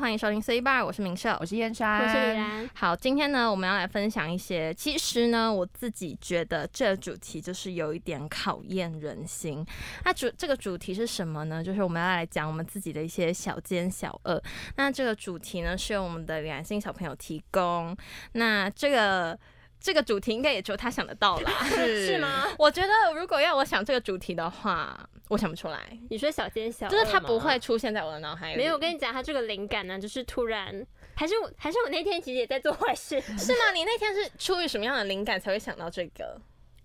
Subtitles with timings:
[0.00, 2.70] 欢迎收听 C Bar，我是明社，我是燕山，我是李然。
[2.74, 9.62] 好，今天呢，我们要来分享一些，其实呢，我自己觉得这主题就是有一点考验人心。
[10.02, 11.62] 那主这个主题是什么呢？
[11.62, 14.42] 就是我们要来讲我们自己的一些小奸小恶。
[14.76, 17.94] 那这个主题呢，是由我们的两性小朋友提供。
[18.32, 19.38] 那这个。
[19.80, 22.46] 这个主题应该也只有他想得到啦， 是是吗？
[22.58, 25.98] 我觉得如果要我想这个主题的话，我想不出来。
[26.10, 28.56] 你说小奸小，就是他不会出现在我的脑海里。
[28.58, 33.72] 没有，我跟你讲，他这个灵感呢，就是突然，还是我，还是我那天其实也在做坏事， 是吗？
[33.74, 36.40] 你那天是出于什么样的灵感才会想到这个？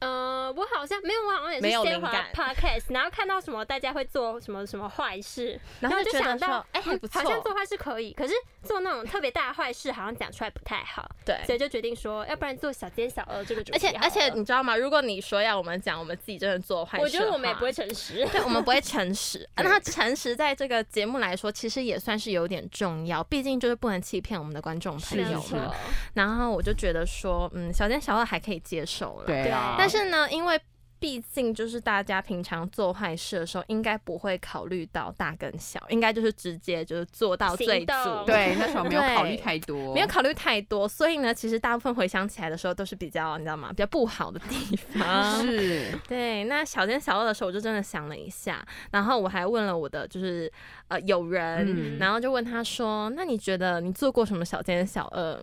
[0.06, 8.34] 呃，我好像没有，我好像也是先滑 podcast，然后看到什么大家会做什么什么坏事， 然后就想到，哎，还不错，好像做坏事可以，可是
[8.64, 13.78] 做那种特别大的坏事，好像讲出来不太好，对，所以就决定说，要不然做小奸小恶这个主题。
[13.78, 14.78] 而且而且你知道吗？
[14.78, 19.50] 如果你说要我们讲我们自己真的做坏事，我觉得我们也不会诚实，对，我们不会诚实。
[19.58, 25.74] 那诚实在这个节目来说，其实也算是有点重要，毕竟就是不能欺骗我们的观众朋友嘛。
[26.14, 29.76] 然后我就觉得说，嗯，小奸小恶还可以接受了，对啊。
[29.78, 30.60] 但是呢，因为
[30.98, 37.94] 毕竟就是大家平常做坏事的时候，应该不会考虑到大跟小，应该就是直接就是做到最足。
[38.26, 43.70] 对，那时候没有考虑太多，没有考虑太多，所以呢，其实大部分回想起来的时候都是比较你知道吗？
[43.70, 45.40] 比较不好的地方。
[45.46, 46.46] 是，对。
[46.46, 50.52] 那小奸小恶的时候，我就真的想了一下，然后我还问了我的就是
[50.88, 55.40] 呃友人，然后就问他说：“那你觉得你做过什么小奸小恶？”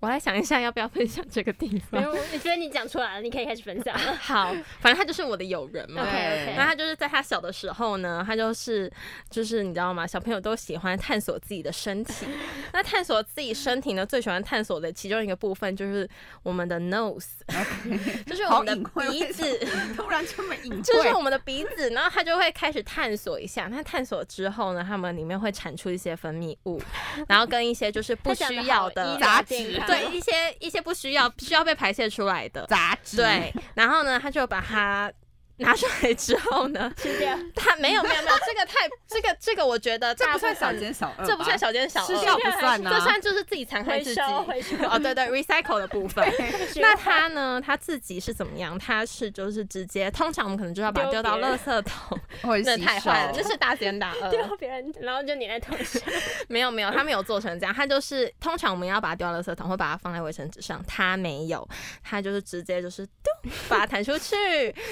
[0.00, 2.00] 我来想一下，要不要分享这个地方？
[2.00, 3.96] 没有，你觉得你讲出来了，你可以开始分享。
[4.20, 6.04] 好，反正他就是我的友人嘛。
[6.04, 6.54] 对。
[6.56, 8.90] 那他就是在他小的时候呢，他就是
[9.28, 10.06] 就是你知道吗？
[10.06, 12.26] 小朋友都喜欢探索自己的身体。
[12.72, 16.08] 那探索自己身体呢，最喜欢探索的其中一个部分就是
[16.44, 17.26] 我们的 nose，
[18.24, 19.58] 就是我们的鼻子。
[19.96, 23.66] 突然这么隐就是我们的鼻子，然后他就会开始探索一下。
[23.68, 26.80] 那探索之后呢，他们里面会产出一些分泌物，
[27.26, 29.82] 然后跟一些就是不需要的杂质。
[29.88, 35.12] 对一些一些不需要需要被排泄出来的杂质，对，然后呢，他就把它。
[35.58, 36.92] 拿出来之后呢？
[36.96, 37.36] 吃掉？
[37.54, 44.20] 他没有没有没有， 这个太这个这个，我觉得这不算小奸小恶，这不算小奸小恶，吃掉不算呢，这算就是自己残害自己。
[44.20, 46.26] 哦，对对，recycle 的部分。
[46.76, 47.60] 那他呢？
[47.64, 48.78] 他自己是怎么样？
[48.78, 52.18] 他是就是直接，通常我们可能就要把它丢到垃圾桶，
[52.64, 54.30] 那太坏了，这是大奸大恶。
[54.30, 56.00] 丢别人，然后就粘在头上。
[56.48, 61.66] 没有没有，他没有做成这样，他就是通常我们要把它丢到垃圾桶，会把它放在卫生纸上，他没有，
[62.02, 63.27] 他就是直接就是丢，
[63.68, 64.34] 把它弹出去，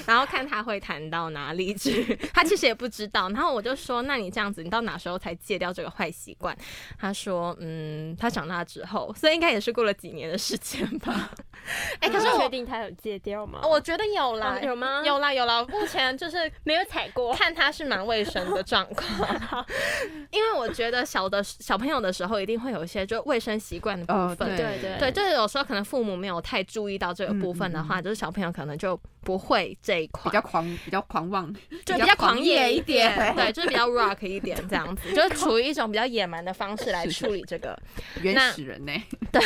[0.07, 1.27] 然后看他会弹到。
[1.37, 2.15] 哪里去？
[2.33, 3.29] 他其实也不知道。
[3.31, 6.57] 然后我就说：“那你这样子，你到哪时候才戒掉这个坏习惯？”
[6.99, 11.31] 他说：“嗯，他长大之后，所以应该也是过了几年的时间吧。
[12.01, 13.61] ”哎，可是确定他有戒掉吗？
[13.65, 15.03] 我觉得有啦，有吗？
[15.05, 15.65] 有啦，有啦。
[15.65, 19.67] 目前就是没有踩过，看他是蛮卫生的状况。
[20.31, 24.57] 因为我觉得小的小朋友的时候，一定会有一些就卫生习惯的部分。
[24.57, 31.27] 对对对，就是有时候可能父母没有太注意到这个部分的话，就是小朋友可能就不会这一块，比较狂，比较狂。
[31.29, 31.53] 妄。
[31.85, 37.77] 就比较狂野一点，对，就是比较 rock 一点这样子，就是处于一种比较野蛮的方式来处理 这个。
[38.23, 38.93] 原始人呢。
[39.33, 39.43] 对，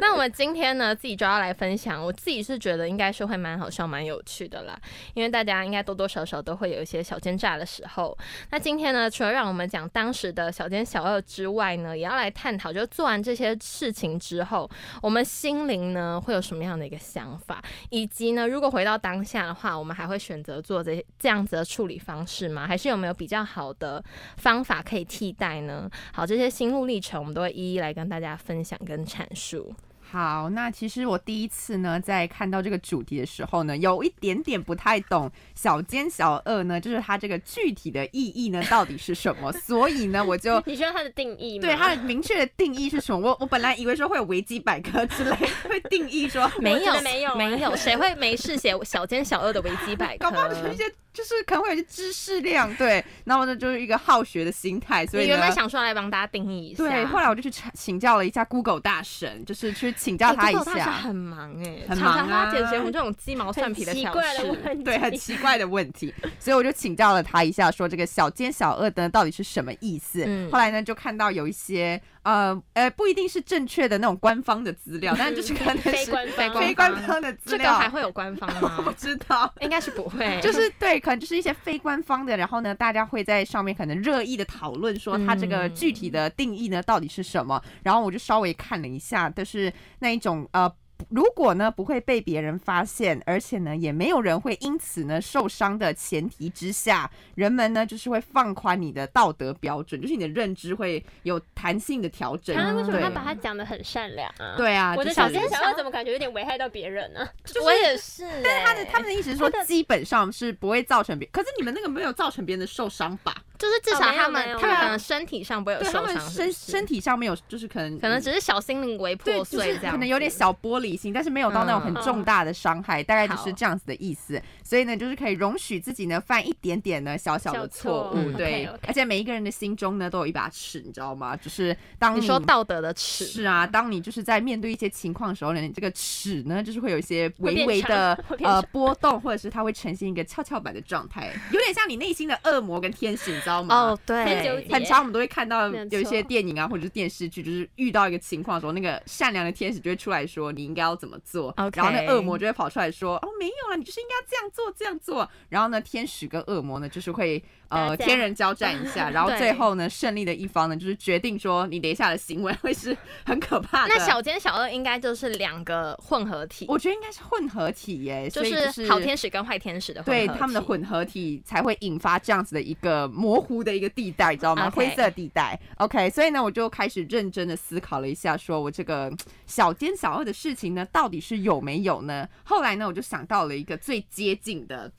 [0.00, 4.78] 那我们今天呢，自己就要来分享，我自己是觉得应该是会蛮好笑、蛮有趣的啦，
[5.14, 8.16] 因为大家应该多多少少都会有一些小奸诈的时候。
[8.50, 14.68] 那今天呢，除了让我们讲当时的小奸小恶之外呢，也要来探讨，就做完这些事情之后，
[15.02, 21.04] 我们心灵呢会有什么样的一个想法，以及呢，如果回到当当下的话，我们还会选择做这。
[21.16, 22.66] 这样子的处理方式吗？
[22.66, 24.02] 还是有没有比较好的
[24.36, 25.88] 方法可以替代呢？
[26.12, 29.72] 好，这些心路历程我们都会一一来跟大家分享跟阐述。
[30.14, 39.50] 好，那其实我第一次呢，在看到这个主题的时候呢，有一点点不太懂小奸小恶呢，就是它这个具体的意义呢，到底是什么？
[39.50, 41.62] 所以呢，我就你需要它的定义吗？
[41.66, 43.18] 对，它的明确的定义是什么？
[43.18, 45.34] 我我本来以为说会有维基百科之类
[45.68, 50.30] 会定义说没有没有没有，谁会没事写小奸小恶的维基百科？
[50.30, 50.84] 搞不好有一些。
[51.14, 70.26] 就是可能会有些知识量，对，然后呢就是一个好学的心态，所以你原本想说来帮大家定义一下，对，后来我就去请请教了一下 Google 大神，就是去请教他一下，很忙哎，很忙啊，解决我们这种鸡毛蒜皮的小事，对，很奇怪的问题，所以我就请教了他一下，说这个小奸小恶的到底是什么意思？
[70.52, 72.00] 后来呢就看到有一些。
[72.24, 78.80] 呃，呃，不一定是正确的那种官方的资料，但就是可能是非官方、非官方的资料，这个还会有官方吗？
[78.82, 80.40] 不知道，应该是不会。
[80.42, 87.62] 就是对，可能就是一些非官方的，然后呢，大家会在上面可能热议的讨论，说它这个具体的定义呢到底是什么。
[87.82, 90.72] 然后我就稍微看了一下，就是那一种呃。
[91.14, 102.56] 如果呢不会被别人发现，而且呢也没有人会因此呢受伤的前提之下，人们呢就是会放宽你的道德标准，就是你的认知会有弹性的调整。
[102.56, 104.56] 他为什么他把他讲的很善良啊？
[104.56, 107.24] 对啊，我的小奸小恶怎么感觉有点危害到别人呢？
[107.62, 113.32] 我也是，但是他的他们的意思是说，基本上是不会造成别，可是你们那个没有造成别人的受伤吧？
[113.64, 124.40] 就是至少他们他们可能身体上不会有受伤，身身体上没有，就是可能可能只是小心灵微破碎这样，可能有点小玻璃心，但是没有到那种很重大的伤害，大概就是这样子的意思。
[124.62, 128.68] 所以呢，就是可以容许自己呢犯一点点呢小小的错误，对。
[128.86, 131.34] 而且每一个人的心中呢都有一把尺，你知道吗？
[131.34, 143.74] 就是当你说道德的尺，是啊，当你就是在面对一些情况的时候呢，你这个尺呢就是会有一些微微的呃波动，或者是它会呈现一个跷跷板的状态，有点像你内心的恶魔跟天使，你知道吗？
[143.74, 144.64] 哦，对。
[144.70, 155.28] 很常我们都会看到有一些电影啊，或者是电视剧，就是遇到一个情况的时候，那个善良的天使就会出来说你应该要怎么做，然后那恶魔就会跑出来说哦没有啊，你就是应该这样做这样做。
[155.48, 157.42] 然后呢，天使跟恶魔呢就是会
[157.74, 163.94] 呃天人交战一下， 然后最后呢胜利的一方呢就是决定说你等一下的行为会是 很可怕的。
[163.94, 174.30] 那小奸小恶应该就是两个混合体，我觉得应该是混合体耶，就是好天使跟坏天使的对他们的混合体才会引发这样子的一个模糊的一个地带。
[174.32, 174.70] 你知道吗？
[174.70, 175.58] 灰色地带。
[175.76, 179.12] OK，所以呢，我就开始认真的思考了一下，说我这个
[179.46, 182.28] 小奸小恶的事情呢，到底是有没有呢？
[182.44, 184.90] 后来呢，我就想到了一个最接近的、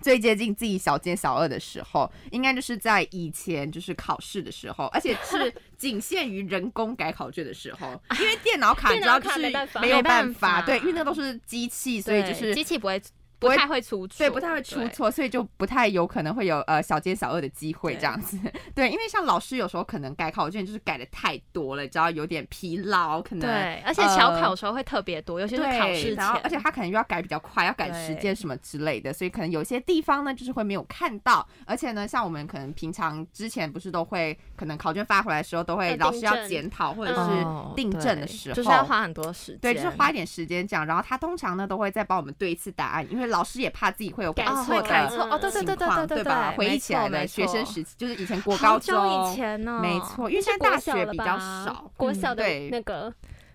[0.00, 9.40] 最接近自己小尖小二的时候，应该就是在以前就是考试的时候，而且是 仅限于人工改考卷的时候，因为电脑卡主要就是
[9.80, 13.00] 没有办法，对，因为那都是机器，所以就是机器不会。
[13.40, 18.38] 不太会出错，对，不太会出错，所以就不太有可能会有呃小奸小恶的机会这样子。
[18.74, 31.46] 对，因为像老师有时候可能改考卷就是改的太多了，只要有点疲劳，可能对，而且小考的时候会特别多，尤其是考试前，而且他可能又要改比较快，要赶时间什么之类的，所以可能有些地方呢就是会没有看到。
[31.64, 40.86] 而且呢，像我们可能平常之前不是都会，可能考卷发回来的时候都会老师要检讨或者是订正的时候，就是要花很多时间，对，就是花一点时间这样。
[40.86, 53.12] 然后他通常呢都会再帮我们对一次答案，因为老师也怕自己会有改错改错哦，对对对对对对，回忆起来的学生时期，就是以前国高中以前呢，没错，因为现在大学比较少，国小的那个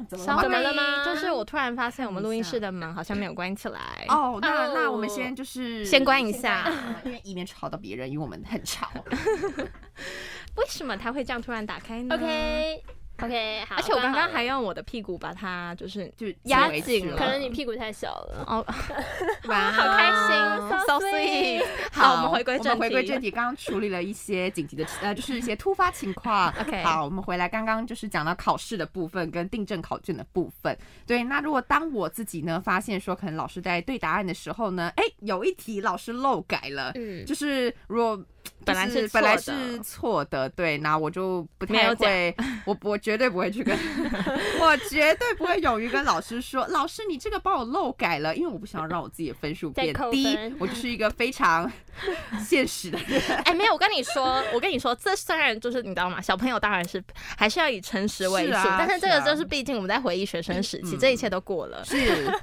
[0.09, 1.05] 怎么了吗？
[1.05, 3.79] 就是我突然发现我们录音室的门好像没有关起来。
[4.09, 6.69] 哦，那那我们先就是先关一下，
[7.05, 8.89] 因为以免吵到别人，因为我们很吵。
[10.55, 12.83] 为什么他会这样突然打开呢？OK。
[13.21, 13.75] OK，好。
[13.77, 18.43] 而且我刚刚还用我的屁股把它就是就压紧了，可能你屁股太小了。
[18.45, 18.65] 哦，
[19.47, 21.65] 哇，好开心，so sweet。
[21.93, 22.79] 好，我们回归正题。
[22.81, 26.53] 回归正题，刚刚处理了一些紧急的呃，就是一些突发情况。
[26.59, 30.77] OK，好，我们回来，刚刚就是讲到考试的部分跟订正考卷的部分。
[31.07, 38.21] 对，那如果当我自己呢发现说，可能老师在对答案的时候呢，哎，有一题老师漏改了，嗯，就是如果。
[38.65, 43.77] 本来是本来是错的，对，那我就不太会， 我我绝对不会去跟，
[44.59, 51.71] 我绝对不会勇于跟老师说，老师你这个帮我漏改了，因为我不想要让我自己的分数变低，我就是一个非常
[52.43, 53.21] 现实的人。
[53.45, 56.19] 哎，没有，我跟你说，我跟你说，这虽然就是你知道吗？
[56.21, 57.03] 小朋友当然是
[57.37, 61.85] 还是要以诚实为主，但是这个就是毕竟我们在回忆学生时期，这一切都过了。
[61.85, 61.95] 是，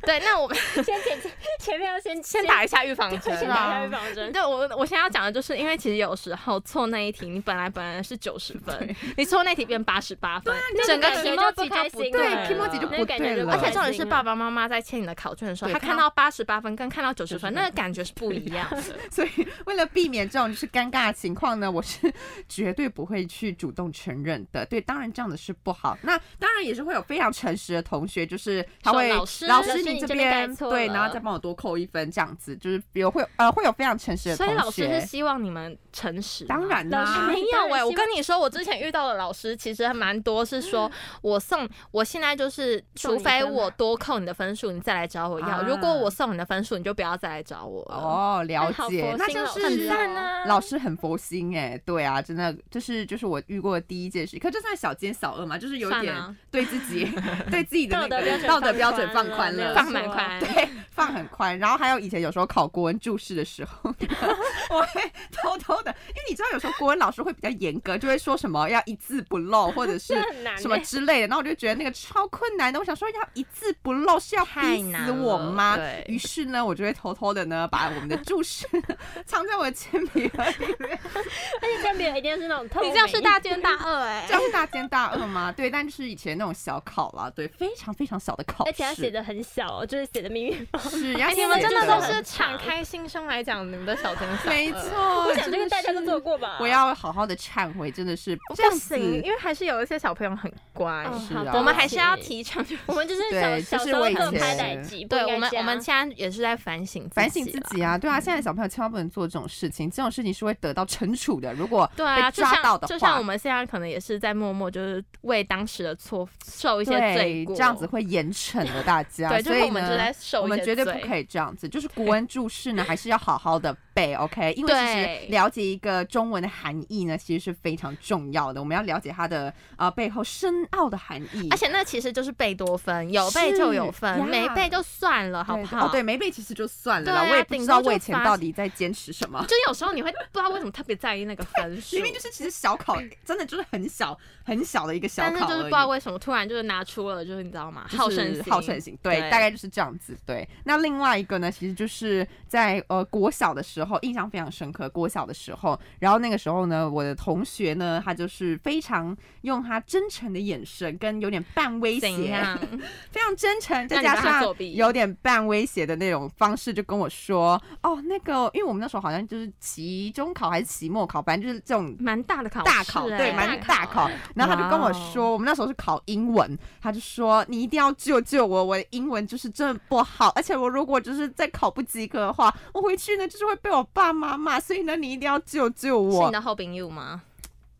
[0.02, 1.18] 对，那我们先前
[1.58, 4.32] 前面要先先打一下预防针，先打一下预防针。
[4.32, 10.54] 对我我现在要讲的就是，因为其实有时候错那一题，你本来本来是九十分， 你错那题变八十八分，
[10.86, 11.52] 整个题目就
[11.90, 13.52] 不对，题目就不对了。
[13.52, 18.82] 而且重点是爸爸妈妈在签你的考卷的时候，他看到八十八分跟看到九十分，那个感觉是不一样的。
[19.10, 19.28] 所以
[19.66, 22.12] 为了避免这种就是尴尬的情况呢，我是
[22.48, 24.64] 绝对不会去主动承认的。
[24.66, 25.98] 对，当然这样的是不好。
[26.02, 34.52] 那当然也是会有非常诚实的同学，就是他会老师老师你这边对，然后再帮我多扣一分，这样子就是比如会呃会有非常诚实的同学。
[34.52, 36.44] 所以老师是希望你们诚实。
[36.44, 40.90] 当然啦，没有哎，我跟你说，我之前遇到的老师其实还蛮多，是说
[41.22, 45.62] 我送，我现在就是，除非我多扣你的分数，你再来找我要。
[45.62, 47.96] 如果我送你的分数，你就不要再来找我了。
[47.96, 55.56] 哦，了解，那就是很赞啊，老师很佛心哎，对啊，真的就是就是我遇过的第一件事，可这算小奸小恶嘛？
[55.58, 57.04] 就是有点对自己
[57.50, 61.58] 对自己的那个道德标准放宽了，放蛮宽，对，放很宽。
[61.58, 63.94] 然后还有以前有时候考国文注释的时候，
[64.70, 70.14] 我会偷偷的，因为你知道有时候国文老师会比较严格，就会说什么要一字不漏或者是
[70.58, 72.78] 什么之类的，然后我就觉得那个超困难的。
[72.80, 75.78] 我想说要一字不漏是要逼死我吗？
[76.06, 78.66] 于是呢，我就会偷偷的呢把我们的注释
[79.24, 80.98] 藏在我的铅笔盒里面，
[81.62, 85.52] 而且铅笔一定是那种透你这样是大奸大恶哎，这样是大奸大恶吗？
[85.52, 90.90] 对，但就是以前那种小考啦，对，非常非常小的考试，而且他写的很小，就是写的密密麻麻。
[90.90, 94.48] 是，你们真的都是敞开心胸来讲你们的小天才。
[94.48, 96.58] 没错，我想这个大家都做过吧。
[96.60, 100.52] 我要好好的忏悔，真的是不行，因为还是有一些小朋友很
[100.82, 101.04] 乖。
[101.28, 105.04] 是啊，我们还是要提倡， 我们就是小小时候拍代记。
[105.04, 107.96] 对我们，我们现在也是在反省反省自己啊。
[107.96, 111.54] 对啊，现在小朋友千万不能做这种事情，这种事情是会得到惩处的。
[111.54, 119.28] 如果对啊，抓到的话，就像我们现在可能也是在默默就是为当时的错受一些罪过，这样子会严惩的大 家。
[119.28, 124.52] 对，所以我们就在受我们绝对不可以这样子，就是古文注释呢，还是要好好的背，OK？
[124.56, 128.60] 因为其实了解一个中文的含义呢，其实是非常重要的。
[128.60, 135.86] 我们要了解它的呃背后深奥的含义，而且那其实就是贝多芬，有背就有分，没背就算了，好不好？
[135.86, 137.26] 哦对，没背其实就算了。
[137.30, 139.42] 我也不知道我以前到底在坚持什么。
[139.48, 147.86] 就有时候你会不知道为什么特别在意那个分数，明 明就是其实小考真的就是很小很小的一个小考，就是不知道为什么突然就是拿出了，就是你知道吗？
[147.88, 150.16] 好胜心，好胜心，对，大概就是这样子。
[150.26, 154.88] 对，那另外一个呢，其实就是在呃国小的时候，印象非常深刻。
[154.90, 162.08] 国小的时候，然后那个时候呢，我的同学呢，他就是非常用他真诚的眼神跟有点半威胁，
[163.10, 164.44] 非常真诚，再加上
[164.74, 174.10] 有点半威胁的那种方式，就跟我说：“哦，那个，因为我们那时候好像就是期中考还是期末考，反正就是这种蛮大的考，大考，对，蛮大考。
[174.34, 186.22] 然后他就跟我说，我们那时候是考英文，他就说你一定要救救我，我的英文就是真的不好，而且我如果就是再考不及格的话，我回去呢就是会被我爸妈骂，所以呢你一定要救救我。
[186.22, 187.22] 是你的好朋友吗？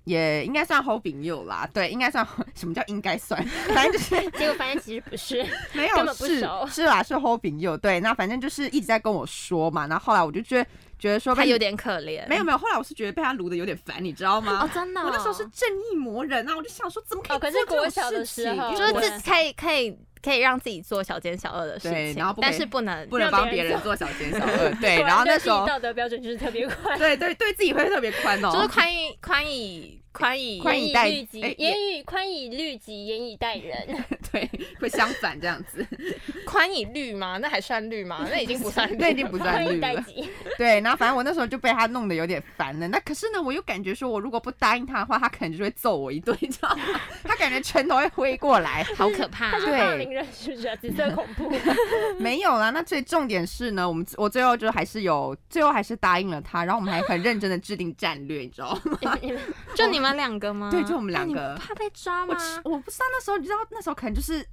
[0.04, 3.42] 也应该算 好朋友啦，对，应该算什么叫应该算，
[3.74, 10.68] 反正就是，结果发现其实不是，没有是是啦，是好朋友，对，那反正就是一直在跟我说嘛，然后后来我就觉得
[11.02, 14.60] 觉得说他有点可怜，没有没有，后来我是觉得被他撸的有点烦，你知道吗？
[14.62, 18.92] 哦，真的，我那时候是正义魔人啊，我就想说怎么可以做这种事情，就是
[19.28, 19.98] 可以可以。
[20.24, 24.70] 可以让自己做小奸小恶的事情，然后但是不能不能帮别人做小奸小恶。
[24.80, 33.86] 对，然后那时候道德标准就是特别宽，对对对自己会特别宽哦，就是宽以宽以宽以宽以待己，严以宽以律己，严以待人。
[34.30, 35.86] 对，会相反这样子。
[36.46, 37.38] 宽以律吗？
[37.38, 38.26] 那还算律吗？
[38.30, 40.04] 那已经不算，那已经不算律了。
[40.58, 42.86] 对，然后反正我那时候就被他弄得有点烦了。
[42.88, 47.00] 那可是呢，我又感觉说我如果不答应他的话，他可能就会揍我一顿，你知道吗？
[47.24, 49.58] 他感觉拳头会挥过来，好可怕。
[49.58, 50.76] 对，是不是？
[50.76, 51.50] 紫色恐怖。
[52.18, 59.18] 没有啦，那最重点是呢，我们我最后就还是有，最后还是答应了他，然后我们还很认真的制定战略，你知道吗？
[59.74, 60.70] 就你们两个吗？
[60.70, 61.54] 对，就我们两个。
[61.56, 62.36] 怕被抓吗？
[62.64, 64.46] 我我不知道那时候，你知道那时候可能就是。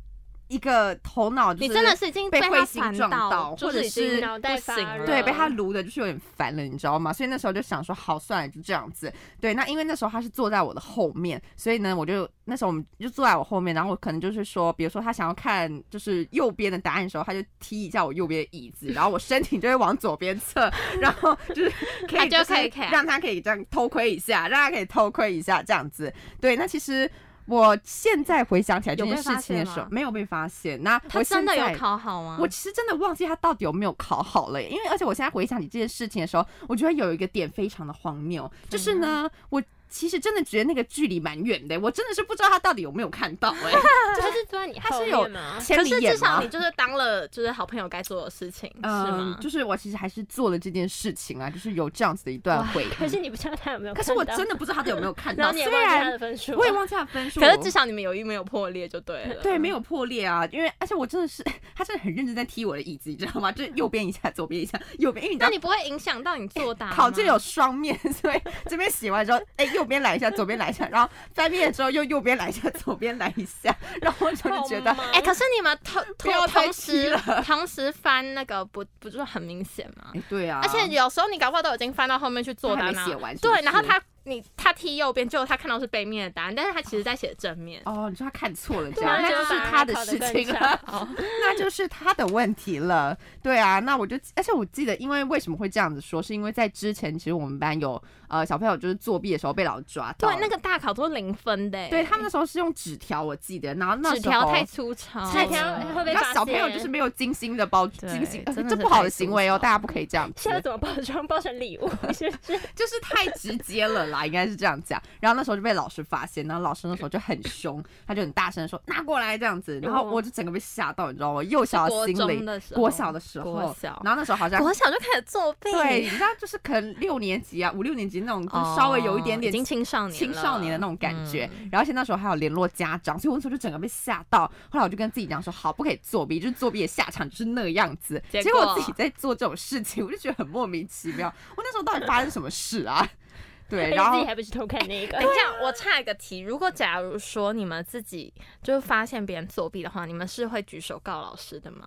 [0.49, 7.13] 一个头脑，你真的是已经被彗星撞到，或者是不行，对，被他撸的，就是有点烦了，你知道吗？
[7.13, 9.13] 所以那时候就想说，好，算了，就这样子。
[9.39, 20.67] 对，那因为那时候他是坐在我的后面，所以呢，我就那时候我们就坐在我后面，然后我可能就是说，比如说他想要看就是右边的答案的时候，他就踢一下我右边的椅子，然后我身体就会往左边侧，
[20.99, 21.71] 然后就是
[22.07, 22.53] 可以就是
[22.91, 26.11] 让他可以这样偷窥一下，让他可以偷窥一下这样子。
[26.41, 27.07] 对，那其实。
[27.49, 30.81] 我现在回想起来这件事情的时候，没有被发现。
[30.83, 32.37] 那他真的有考好吗？
[32.39, 34.61] 我其实真的忘记他到底有没有考好了。
[34.61, 39.61] 因为而且我现在回想起这件事情的时候，我觉得有一个点非常的荒谬，就是呢，我。
[39.89, 43.71] 其实真的觉得那个距离蛮远的，我真的是不知道他到底有没有看到哎。
[44.19, 45.55] 他是坐在你后面吗？
[45.57, 49.37] 可是至少你就是当了就是好朋友该做的事情，是吗？
[49.41, 52.89] 就是我其实还是做了这件事情啊，就是有这样子的一段回忆。
[52.97, 53.93] 可是你不知道他有没有？
[53.93, 55.51] 可是我真的不知道他有没有看到。
[55.51, 56.17] 虽然
[56.57, 59.35] 我也忘记他的分数，可是至少你们友谊没有破裂就对了。
[59.41, 61.43] 对，没有破裂啊，因为而且我真的是
[61.75, 63.51] 他真的很认真在踢我的椅子，你知道吗？
[63.51, 65.25] 就是右边一下，左边一下，右边。
[65.25, 66.91] 因为那你不会影响到你作答？
[66.91, 70.59] 考卷有双面， 所以这边洗完之后，哎，右边来一下，左边。
[70.59, 80.11] 来一下，然后翻面之后又右边来一下，左边来一下， 然后我就觉得，哎，可是你们同同同时同时翻那个不不就是很明显吗？
[80.27, 83.99] 对啊，而且有时候你搞不好都已经翻到后面去做答案，写完对，然后他。
[84.25, 87.81] 你他踢右边，结果他看到是背面的答案，但是他其实在写正面。
[87.85, 90.79] 哦，你说他看错了，这样那就是他的事情了，
[91.41, 93.17] 那就是他的问题了。
[93.41, 110.31] 对啊，那我就而且我记得，因为为什么会这样子说，是因为在之前其实我们班有呃小朋友就是作弊的时候被老师抓到，对，那个大考都是零分的，对他们那时候是用纸条，我记得，然后那纸条太粗糙，纸条会被那小朋友就是没有精心的包精心，这不好的行为哦，大家不可以这样。
[110.37, 111.89] 现在怎么包装包成礼物？
[112.13, 112.59] 是不是？
[112.75, 115.01] 就是太直接了啦，应该是这样讲。
[115.19, 119.79] 然后那时候就被老师发现，然后老师那时候就很凶，他就很大声说拿过来这样子。
[119.81, 121.43] 然后我就整个被吓到，你知道吗？
[121.43, 125.71] 幼小的心灵，国小的时候，国小，然后那时候好像国小就开始作弊。
[125.71, 131.49] 对，你知道就是可能六年级啊，五六年级那种，就稍微有一点点青少年、青少年的那种感觉。
[131.71, 134.45] 然后而且那时候还有联络家长，所以我那时候就整个被吓到。
[134.69, 138.21] 后来我就跟自己讲说，好，不可以作弊，就是作弊的下场就是那个样子。
[138.29, 141.33] 结果我自己在做这种事情，我就觉得很莫名其妙。
[141.55, 143.07] 我那时候到底发生什么事啊？
[143.69, 145.13] 对，然后自己还不是偷看那个。
[145.19, 148.33] 等一下，我差一个题：如果假如说你们自己
[148.63, 151.85] 就发现别人作弊的话，你们是会举手告老师的吗？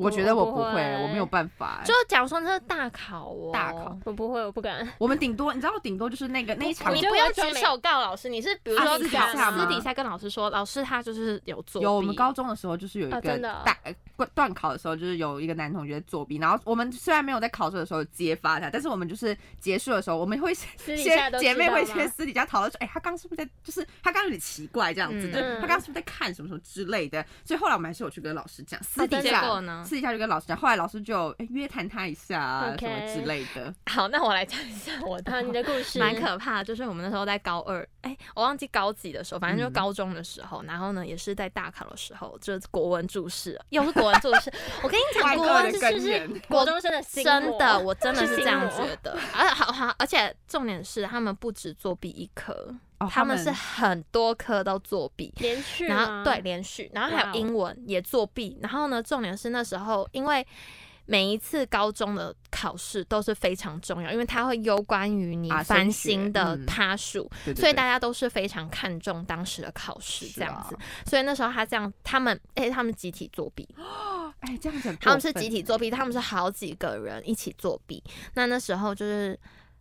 [0.00, 1.82] 我觉得我不会，我没有办法。
[1.84, 4.88] 就假如说那是大考哦，大考，我不会，我不敢。
[4.98, 11.84] 我们顶多，你知道，顶多就是那个那一场，你不要举手告老师，你是比如说私底下私底下跟老师说，老师他就是有作弊。
[11.84, 13.76] 有，我们高中的时候就是有一个大
[14.34, 20.96] 断考的时候，就是有一个男同学作弊，然后我们虽然没有在考试的时候揭发他，但是我们就是结束的时候，我们会先
[21.38, 29.42] 姐妹会先私底下讨论说，哎，他刚是不是在，就是他刚有点奇怪这样子，就他刚是不是在看什么什么之类的，所以后来我们还是有去跟老师讲，私底下
[29.90, 30.76] 私底下就跟老师讲，后来。
[30.76, 33.74] 老师就约谈他一下什么之类的。
[33.90, 36.62] 好，那我来讲一下我的你的故事， 蛮可怕。
[36.62, 44.52] 就是我们那时候在高二，哎，我忘记高几的时候，反正就高中的时候，然后呢，也是在大考的时候，就是国文注释，又是国文注释。
[44.82, 49.18] 我跟你讲，国文是是国中生的心，真的，我真的是这样觉得。
[49.34, 52.74] 而且好好，而且重点是，他们不止作弊一科。
[53.08, 58.58] 他们是很多科都作弊，连续，然后对连续，然后还有英文也作弊。
[58.60, 60.46] 然后呢，重点是那时候，因为
[61.10, 70.78] 每一次高中的考试都是非常重要，因为它会攸关于你翻新的趴数，所以大家都是非常看重当时的考试这样子。
[71.04, 73.68] 所以那时候他这样，他们哎，他们集体作弊，
[74.38, 78.00] 哎，这样子，他们是集体作弊，他们是好几个人一起作弊。
[78.34, 79.36] 那那时候就是。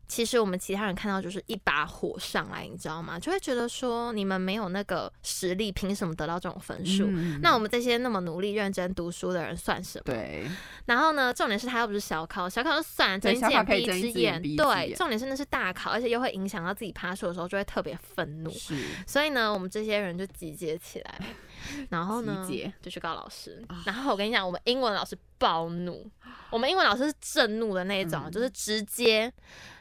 [0.10, 3.20] 其实我们其他人看到就是一把火上来，你知道吗？
[3.20, 7.06] 就会觉得说你们没有那个实力，凭什么得到这种分数？
[7.42, 10.04] 那我们这些那么努力认真读书的人算什么？
[10.06, 10.50] 对。
[10.86, 14.42] 然后呢，重点是他又不是小考，小考就算了，睁一只眼闭一只眼。
[14.42, 18.50] 对，重点是那是大考，而且又会影响到自己爬树的时候，就会特别愤怒。
[18.50, 18.76] 是。
[19.06, 21.22] 所以呢，我们这些人就集结起来。
[21.90, 22.48] 然后呢，
[22.82, 23.64] 就去告老师。
[23.86, 26.10] 然后我跟你讲，我们英文老师暴怒。
[26.50, 29.32] 我们英文老师是震怒的那种，就是直接，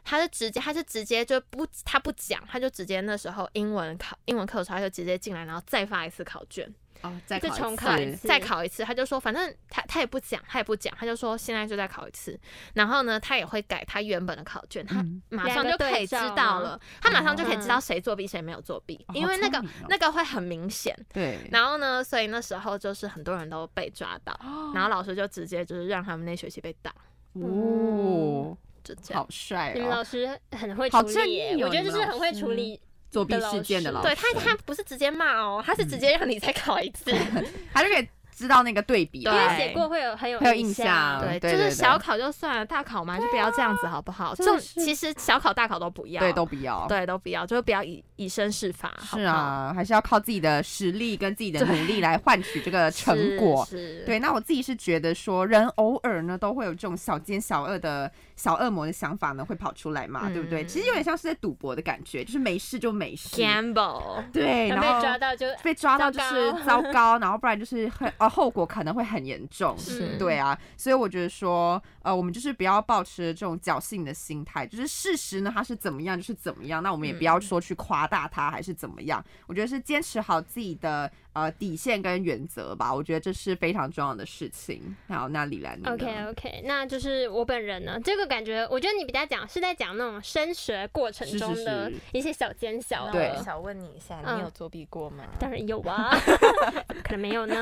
[0.04, 6.72] 他是直接，他是直接就不，他不讲，他就直接那时候英文考英文课的时候，他就直接进来，然后再发一次考卷。
[7.02, 12.38] 哦，再重考一次，再考一次，他就说，反正他他也不讲，他也不讲，他就说现在就再考一次，
[12.74, 20.94] 然后呢，他也会改他原本的考卷，他马上就可以知道了，他马上就可以知道谁作弊谁没有作弊，因为那个那个会很明显。
[21.12, 21.38] 对。
[21.52, 24.38] 然后呢，所以那时候就是很多人都被抓到，
[24.74, 26.92] 然后老师就直接就是让他们那学期被打。
[27.34, 29.22] 哦，就这样。
[29.22, 32.80] 好帅你们老师很会处理，我觉得就是很会处理。
[33.10, 37.10] 作弊事件的老师，对他他不是直接骂哦，他是直接让你再考一次，
[37.72, 38.08] 他就可以。
[38.38, 44.32] 知道那个对比，因为写过会有很有很有印象，对，就是小考就算了，大考嘛就不要这样子好不好？
[44.36, 53.66] 就其实小考大考都不要，对，都不要，对，都不要，就是不要以以身试法，是啊，还是要靠自己的实力跟自己的努力来换取这个成果。
[54.06, 60.64] 对，那我自己是觉得说，人偶尔呢都会有这种小奸小恶的小恶魔的想法呢，会跑出来嘛，对不对？
[60.64, 69.08] 其实有点像是在赌博的感觉，就是没事就没事，gamble，对，然后被抓到就被抓到就是糟糕，然后不然就是很呃后果可能会。
[69.08, 69.74] 很严重，
[70.18, 81.10] 对啊，所以我觉得说，呃，我们就是不要抱持这种侥幸的心态，就是事实呢，它是怎么样就是怎么样，那我们也不要说去夸大它还是怎么样，我觉得是坚持好自己的。
[81.38, 84.96] 呃，底线跟原则吧，我觉得这是非常重要的事情。
[85.08, 93.08] 好，那李兰，OK OK，那就是我本人呢，这个感觉，我觉得你比较讲是在讲那种升学过程中的一些小奸小。
[93.12, 95.22] 对，想问你一下，你有作弊过吗？
[95.38, 96.10] 当然有啊，
[97.04, 97.56] 可能没有呢。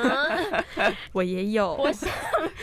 [1.12, 1.74] 我也有。
[1.74, 2.10] 我想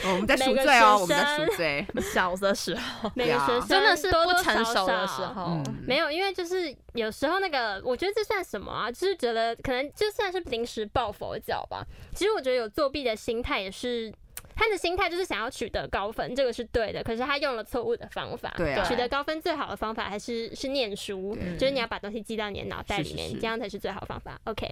[0.05, 1.85] 我们在赎罪哦，我们在赎罪。
[2.01, 8.91] 小的时候，每个学生真的是不成熟的时候，没有，因为就是有时候那个，我觉得这算什么啊？
[8.91, 11.02] 就是觉得可能就算是临时抱。
[11.03, 11.85] 抱佛脚吧，
[12.15, 14.09] 其实我觉得有作弊的心态也是
[14.55, 17.03] 他的心态就是想要取得高分，这个是对的。
[17.03, 18.53] 可是他用了错误的方法。
[18.55, 24.39] 对啊，取得高分最好的方法还是是念书，就是你要把东西记到你的脑袋里面，是是是这样才是最好的方法。
[24.45, 24.71] OK。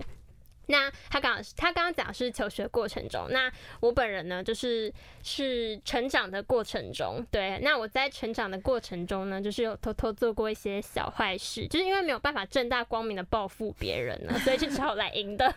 [0.68, 4.92] 那他刚刚他刚刚讲是求学过程中，那我本人呢，就是
[5.24, 7.60] 是成长的过程中，对。
[7.62, 15.54] 那我在成长的过程中呢，就是有偷偷做过一些小坏事，就是因为没有办法正大光明的报复别人呢，所以就只好来赢的。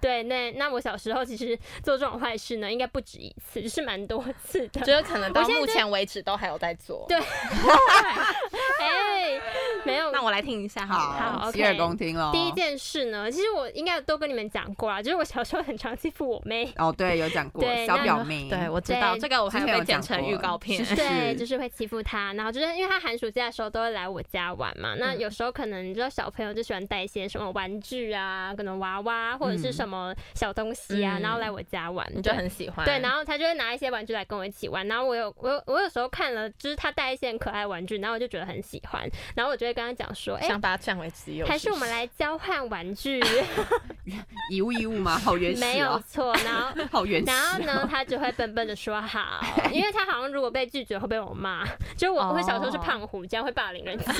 [0.00, 7.06] 对，那那我小时候其实做这种坏事呢，应该不止一次，就是蛮多次的，觉得可能到目前为止都还有在做。
[7.08, 7.18] 对，
[8.80, 9.40] 哎，
[9.84, 12.30] 没有，那我来听一下好了，好，洗耳恭听喽。
[12.32, 16.72] 第一件事呢，其实我应该都跟你们讲过啊，就是我小时候很常欺负我妹。
[16.76, 20.82] 哦，对，有讲过小表妹，对我知道这个，我还有被剪成预告片。
[20.96, 32.84] 对，就是会欺负她，然后就是因为她寒暑假的时候都会来我家玩嘛，那有时候可能你知道小朋友就喜欢带一些什么玩具啊，可能娃娃或者是什么小东西啊，然后来我家玩，你就很喜欢。
[32.86, 43.20] 对，然后他就会拿一些玩具来跟我一起玩，然后我有我我有时候看了，就是他带一些很可爱玩具，然后我就觉得很喜欢，然后我就会跟他讲说，哎，想把它占为己有，还是我们来交换玩具，
[44.50, 49.40] 以物易物吗，好原始，没有错，然后好原始，然后呢，他就会笨笨的说好，
[49.72, 51.64] 因为他好像如果被拒绝会被我骂，
[51.96, 54.12] 就我会小时候是胖虎，这样会霸凌人家，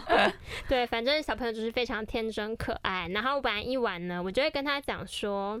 [0.68, 5.60] 对，反正小朋友就是非常天真可爱，然后玩一玩呢，我就会跟他讲说。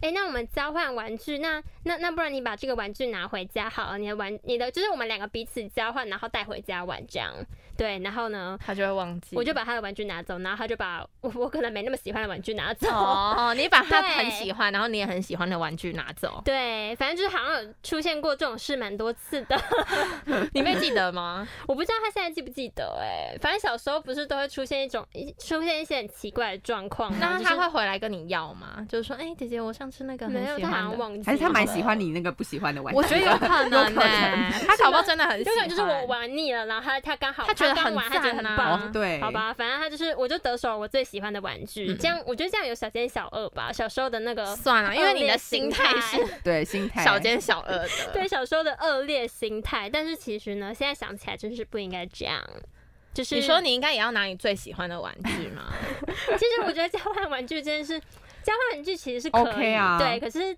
[0.00, 7.32] 哎，那我们交换玩具，那那那不然你把这个玩具拿回家好了，你的玩你的就是我们两个彼此交换，然后带回家玩这样。
[7.74, 12.86] 对，然后呢，他就会忘记，我就把他的玩具拿走，然后他就把我我可能没那么喜欢的玩具拿走。
[12.88, 16.42] 哦，你把他 很喜欢，然后你也很喜欢的玩具拿走。
[16.44, 19.58] 对，反正就是好像有出现过这种事蛮多次的。
[20.52, 21.48] 你会记得吗？
[21.66, 23.36] 我不知道他现在记不记得哎。
[23.40, 25.04] 反正小时候不是都会出现一种
[25.38, 28.86] 出现一些很奇怪的状况，那他会回来跟你要吗？
[28.88, 32.98] 就是说，哎，姐姐，我上次那个没有，他好像忘记，还是他蛮喜欢你那个不喜欢的玩具？
[32.98, 33.94] 我觉得有可能，
[34.66, 43.72] 他搞不好真的很喜欢，就是我玩腻了，然后他他刚好他觉得很玩，他觉得很棒，对，好吧，反正他就是我就得手我最喜欢的玩具，这样我觉得这样有小奸小恶吧。
[43.72, 49.88] 小时候的那个算了，因为你的心态是对心态小奸小恶的， 对小时候的恶劣心态。
[49.88, 52.42] 但是其实呢，现在想起来真是不应该这样。
[53.14, 55.64] 就是你说你应该也要拿你最喜欢的玩具吗？
[56.06, 58.00] 其实我觉得交换玩具这件事，
[58.44, 60.20] 交换玩具其实是可以啊，对。
[60.20, 60.56] 可是，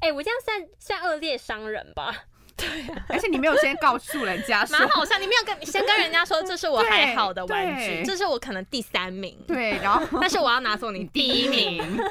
[0.00, 2.24] 哎，我这样算算恶劣商人吧？
[2.56, 2.66] 对，
[3.10, 5.18] 而且你没有先告诉人家，蛮 好笑。
[5.18, 9.38] 你没有跟先跟人家说这是我还好的玩具，这是我可能第三名。
[9.46, 12.02] 对，然后 但是我要拿走你 第一名，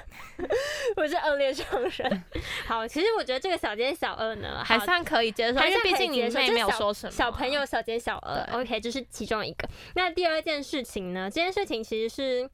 [0.98, 2.24] 我是恶劣商人。
[2.68, 7.12] 好，其实我觉得这个小奸小恶呢，还算可以接受，因为毕竟你妹没有说什么。
[7.12, 9.68] 小朋友小奸小恶，OK，这是其中一个。
[9.96, 11.28] 那第二件事情呢？
[11.28, 12.48] 这件事情其实是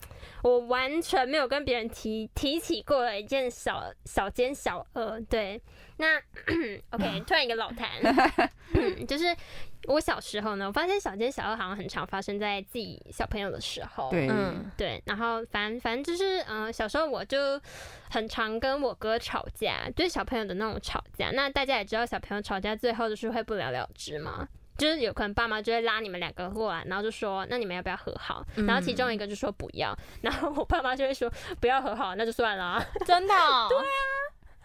[0.44, 5.62] 我完全没有跟别人提提起过的一件小小奸小恶，对。
[5.98, 6.18] 那
[6.90, 7.88] OK，突然一个老谭，
[9.06, 9.26] 就是
[9.88, 17.62] 我小时候呢，我发现小奸小恶好像很常发生在自己小朋友的时候，对，嗯，对，然后反反正就是，嗯，小时候我就
[18.10, 21.30] 很常跟我哥吵架，就是小朋友的那种吵架。
[21.32, 24.48] 那大家也知道，小朋友吵架最后就是会不了了之嘛，
[24.82, 28.44] 就是有可能爸妈就会拉你们两个过来，然后就说，那你们要不要和好？
[28.68, 33.34] 然后其中一个就说不要，然后我爸妈就会说不要和好，那就算了， 真的，
[33.70, 33.86] 对啊。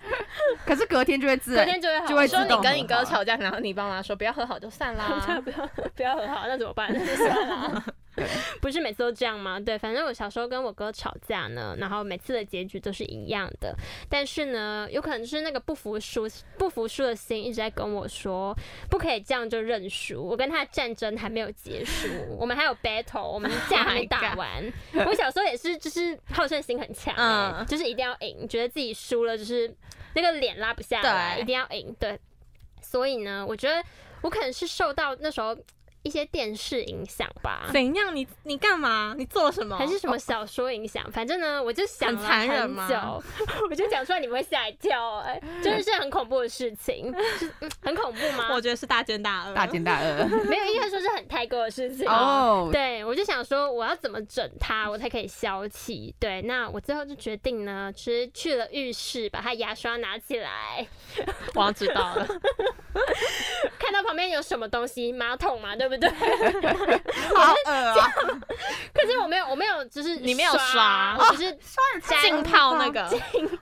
[0.64, 2.06] 可是隔天就会自然，隔天就会好。
[2.06, 7.04] 就会说你跟你哥吵架，然后你爸妈说不要和好就算啦， 不要不要和好，那怎么办就？
[7.16, 7.84] 算了。
[8.60, 9.60] 不是每次都这样吗？
[9.60, 13.74] 对，反正我小时候跟我哥吵架呢，然后每次的结局都是一样的。
[14.08, 16.26] 但是呢，有可能就是那个不服输、
[16.58, 18.56] 不服输的心一直在跟我说，
[18.90, 20.22] 不可以这样就认输。
[20.26, 24.64] 我跟他的战争还没有结束，我们还有 battle，我们架还没打完。
[25.06, 29.72] 我小时候也是，就是好胜心很强，嗯，就是一定要赢，觉得自己输了就是
[30.14, 31.94] 那个脸拉不下来，一定要赢。
[31.98, 32.18] 对，
[32.80, 33.82] 所以呢，我觉得
[34.22, 35.56] 我可能是受到那时候。
[36.06, 37.68] 一些电视影响吧？
[37.72, 38.14] 怎样？
[38.14, 39.12] 你你干嘛？
[39.18, 39.76] 你做了什么？
[39.76, 41.04] 还是什么小说影响？
[41.10, 42.48] 反正呢，我就想了很
[42.88, 43.22] 久，
[43.68, 47.12] 我就讲出来，你们会吓一跳，哎，真 的是很恐怖的事情，
[47.82, 48.50] 很恐怖吗？
[48.54, 52.70] 我觉得是大奸大恶，大奸大恶，没有，应该说是很太过的事情哦。
[52.72, 56.14] 对，我就想说，我要怎么整他，我才可以消气？
[56.20, 60.86] 对，那我最后就决定呢，其实去了浴室，把他牙刷拿起来，
[61.54, 62.26] 我要知道了，
[63.78, 65.95] 看到旁边有什么东西，马桶嘛，对不对？
[65.98, 66.08] 对，
[67.34, 68.08] 好恶啊！
[68.94, 71.58] 可是我没有，我没有，就是你没有刷，我只是
[72.22, 73.08] 浸泡那个，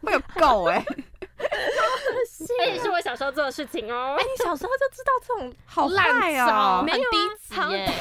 [0.02, 0.84] 会有垢哎。
[2.60, 4.16] 而且是我小小时候做的事情哦。
[4.18, 6.06] 哎，你小时候就知道这种好烂
[6.48, 7.92] 哦，没有啊低级耶。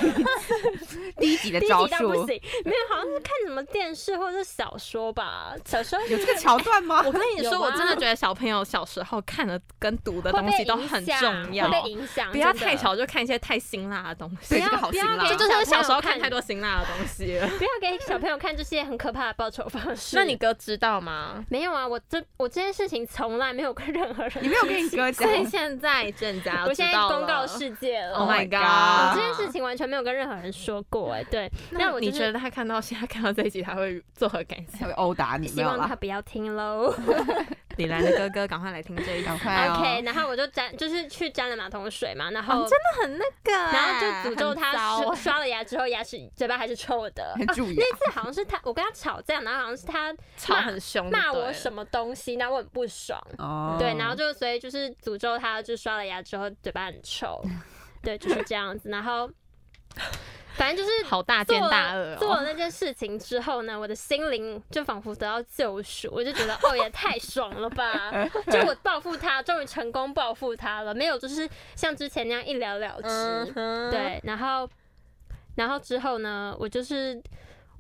[1.17, 5.53] 低级的招数没有，好像是看什么电视或者是小说吧。
[5.65, 7.03] 小时候有这个桥段吗？
[7.05, 14.61] 我跟你说，啊我真的觉得小朋友小时候看的跟读的会东西都影很响重要会，被影响，不要真的太小就看一些太辛辣的东西对，。
[14.61, 17.47] 这个不要不要好辛辣给这就是小时候看看太多辛辣的东西了。
[17.47, 20.15] 不要给小朋友看这些很可怕的报仇方式。
[20.15, 21.43] 那你哥知道吗？
[21.49, 21.87] 没有啊？
[21.87, 28.15] 我这我这件事情从来没有跟任何人，你没有跟你哥讲所，以现在正在我现在公告世界了。
[28.17, 29.09] Oh my Oh god！
[29.09, 34.81] 我这件事情完全没有跟任何人说过，哎，对，那我就是你觉得他看到现在看到这一集，他会作何感想？
[34.81, 35.95] 他会殴打你，希望他。
[35.95, 36.93] 不要听喽。
[37.77, 39.37] 李兰的哥哥，赶快来听这一集赶。
[39.39, 47.33] 快哦 OK，然后我就沾，就是去沾了马桶水嘛，然后、哦，真的很那个欸，然后就诅咒他刷刷了牙之后牙齿嘴巴还是臭的。
[47.35, 51.51] 很注意啊，那次好像是他，我跟他吵架，然后好像是他吵很凶，骂我？
[51.53, 53.19] 什么东西，然后我很不爽。
[53.37, 57.41] 哦，对，然后就所以就是诅咒他，就刷了牙之后嘴巴很臭，
[58.01, 58.89] 对，就是这样子。
[58.89, 59.29] 然后
[60.53, 62.43] 反正就是好大做奸大恶了做了哦！
[62.45, 68.11] 那件事情之后呢，我的心灵就仿佛得到救赎，我就觉得哦也太爽了吧！
[68.51, 73.53] 就我报复他，终于成功报复他了，没有就是像之前那样一了了之。
[73.55, 74.69] 嗯，对，然后
[75.55, 77.21] 然后之后呢，我就是。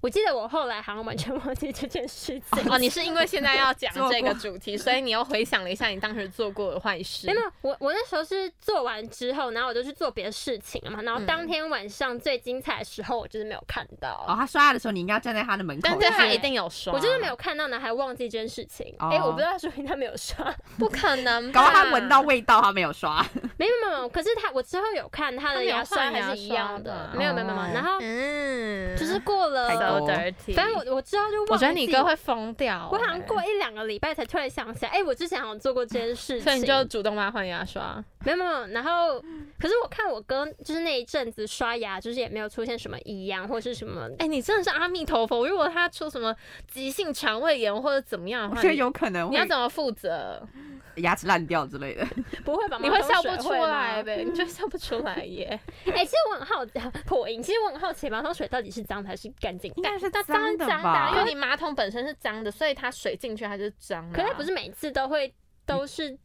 [0.03, 2.41] 我记得我后来好像完全忘记这件事情。
[2.69, 7.27] 哦，你是因为现在要讲 这个主题，所以你又回想了一下你当时做过的坏事。
[7.27, 11.01] 没有，我我那时候是做完之后，然后我就去做别的事情了嘛。
[11.03, 18.93] 然后嗯当天晚上最精彩的时候，我就是没有看到，哦，他刷牙的时候，你应该站在他的门口，但是他一定有刷，我就是没有看到，然后还忘记这件事情。
[18.99, 23.25] 哎、哦我不知道说明他没有刷，不可能吧，搞不好他闻到味道，他没有刷。
[23.55, 24.09] 没有没有没有。
[24.09, 27.57] 可是他我之后有看他的牙刷还是一样的，没有没有没有。
[27.57, 30.53] 哦然后嗯，就是过了，太 so dirty。
[30.53, 38.03] 反正我我知道就忘记我觉得你哥会疯掉欸，我好像过一两个礼拜才突然想起来，哎、我之前好像做过这件事情，所以你就主动帮他换牙刷。
[38.25, 39.19] 没有没有，然后
[39.59, 45.47] 可是我看我哥就是那一阵子刷牙，就是也没有出现什么异样或是什么，哎、你真的是阿弥陀佛！
[45.47, 46.33] 如果他出什么
[46.71, 50.41] 急性肠胃炎或者怎么样的话，我觉得你有可能你要怎么负责？
[50.97, 52.05] 牙齿烂掉之类的。
[52.45, 52.77] 不会吧？
[52.79, 54.23] 你会笑不出来呗？
[54.23, 55.59] 你就 笑不出来耶。
[55.87, 56.63] 哎、其实我很好
[57.07, 59.73] 破音，其实我很好奇马桶水到底是脏还是干净？
[59.83, 61.33] 应该是它当然脏的脏的啊，因为？
[61.33, 64.15] 你马桶本身是脏的，所以它水进去它就是脏的啊。
[64.15, 65.33] 可是它不是每次都会
[65.65, 66.17] 都是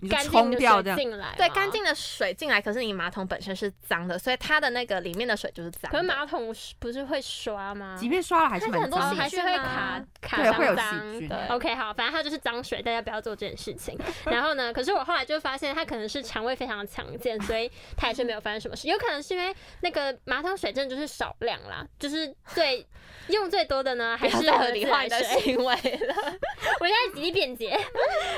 [0.00, 1.70] 你就干净的冲掉这样，水进来，对干。
[1.70, 5.90] 净的水进来，可是你马桶本身是脏的，所以它的那个里面的水就是脏。
[5.90, 7.96] 可是马桶不是会刷吗？
[7.98, 9.14] 即便刷了还是很多还。
[9.14, 13.98] 是会细菌啊卡卡对会有脏脏细菌，OK，好，反正它就是脏水，大家不要做这件事情。
[14.26, 18.88] 然后呢，可是我后来就发现，它可能是肠胃非常强健，所以它也是没有发生什么事。
[18.88, 22.86] 有可能是因为那个马桶水真的就是少量啦，就是最
[23.28, 25.22] 用最多的呢，还是合理化的。
[25.24, 26.14] 行为了。
[26.80, 27.76] 我现在极力辩解。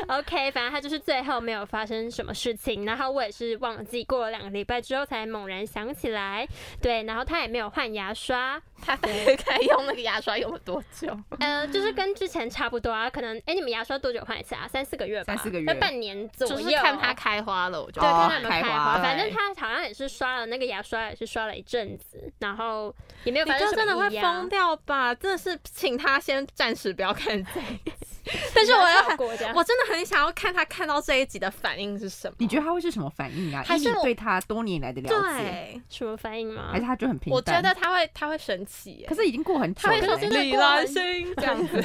[0.09, 6.47] OK，反正它就是最后没有发生什么事情，然后我也是忘记，过了两个礼拜之后才猛然想起来，
[6.79, 11.17] 对，然后他也没有换牙刷，他大概该用那个牙刷用了多久？
[11.41, 14.67] 呃，就是跟之前差不多啊，可能哎、你们牙刷多久换一次啊？
[14.69, 18.99] 三四个月吧，三四个月那半年左右，就是看它开花了，我觉对，看他有没有开花。
[19.03, 24.49] 反正对他好像也是刷了那个牙刷，也是刷了一阵子，然后也没有你发生什哥真的会疯。
[24.49, 25.15] 掉吧？
[25.15, 27.93] 真的是，请他先暂时不要看这一集。
[28.25, 29.53] 但 但是我要。
[29.55, 32.35] 我真的很想要看他看到这一集的反应是什么。
[32.39, 33.63] 你觉得他会是什么反应啊？
[33.67, 36.79] 还是对他多年来的了解，对，什么反应吗还？
[36.79, 37.37] 是他就很平淡？
[37.37, 38.65] 我觉得他会，他会生
[39.09, 41.77] 可是已经过很久他会说了欸，李兰心这样子，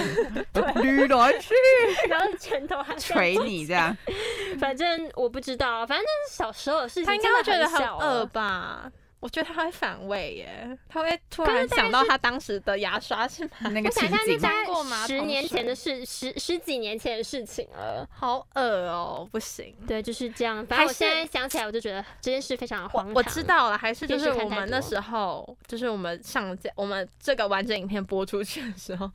[0.81, 1.49] 李兰心。
[2.09, 3.95] 然后拳头还捶你这样，
[4.59, 8.91] 反正我不知道，反正那是小时候的事情，他应该会觉得很小哦饿吧？
[9.23, 18.05] 我觉得他会反胃耶，他会突然想到他当时的牙刷是蛮 那个情景那大过马桶概十年前的事，十十几年前的事情了。
[18.11, 19.73] 好恶哦，不行。
[19.87, 20.57] 对，就是这样。
[20.65, 23.13] 反正我现在想起来，我就觉得这件事非常的荒唐。
[23.13, 29.09] 我我知，道了，还是就是我们那时候，就是我们上架我们这个完整影片播出去的时候，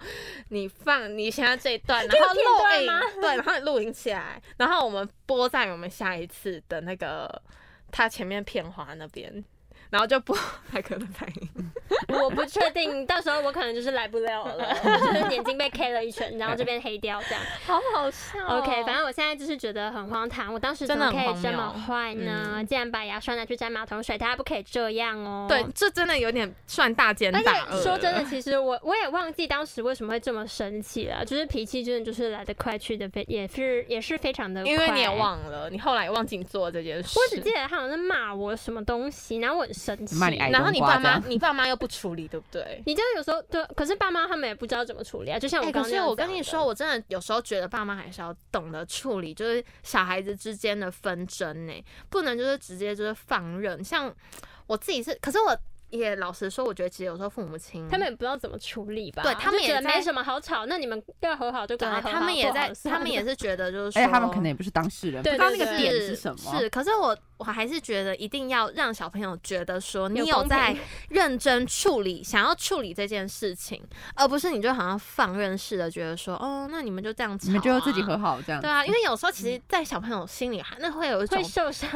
[0.48, 7.42] 你放你现在这一段，然后片录影对，然后你录影起来，然后我们播在我们下一次的那个
[7.90, 9.44] 他前面片花那边。
[9.90, 10.36] 然后就播
[10.70, 11.48] 海哥的反应，
[12.20, 17.42] 我不确定，到时候我可能就是来不了了， 就是眼睛被 K 了一圈，然后这边黑掉这样。
[17.66, 22.62] 好好笑、OK，反正我现在就是觉得很荒唐，我当时怎么可以这么坏呢？
[22.68, 25.46] 竟然把牙刷拿去沾马桶水，大家不可以这样哦。
[25.48, 34.70] 对，这真的有点算大奸而大恶说真的，其实我我也忘记当时为什么会这么生气了，就是脾气真的就是来得快去的非也是也是非常的快。
[34.70, 37.18] 因为你也忘了，你后来也忘记你做这件事。
[37.18, 40.16] 我只记得他好像是骂我什么东西，然后我很生气。
[40.16, 42.82] 骂你然后你爸妈你爸妈又不处理，对不对？
[42.84, 45.38] 你这样有时候对，可是爸妈他们也不知道怎么处理啊。
[45.38, 53.82] 就像哎、我可是我跟你说，我真的有时候觉得爸妈还是要懂得处理，就是小孩子之间的纷争呢，不能就是直接就是放任。
[53.84, 54.12] 像
[54.66, 55.56] 我自己是，可是我
[55.90, 59.22] 也老实说，我觉得其实有时候父母亲他们也不知道怎么处理吧？
[59.22, 62.20] 对他们也觉得没什么好吵，那你们要和好就对赶快和好。
[62.20, 66.58] 他们也在他们也是觉得就是说，而且他们可能也不是当事人，不对知道那个点是是什么。
[66.58, 70.76] 是，可是我我还是觉得一定要让小朋友觉得说你有在
[71.08, 73.82] 认真处理，想要处理这件事情，
[74.14, 78.60] 而不是你就好像放任式的觉得说，哦，那你们就这样吵、啊，你们就自己和好这样。
[78.60, 81.88] 对啊，因为有时候其实，在小朋友心里，那会有一种会受伤，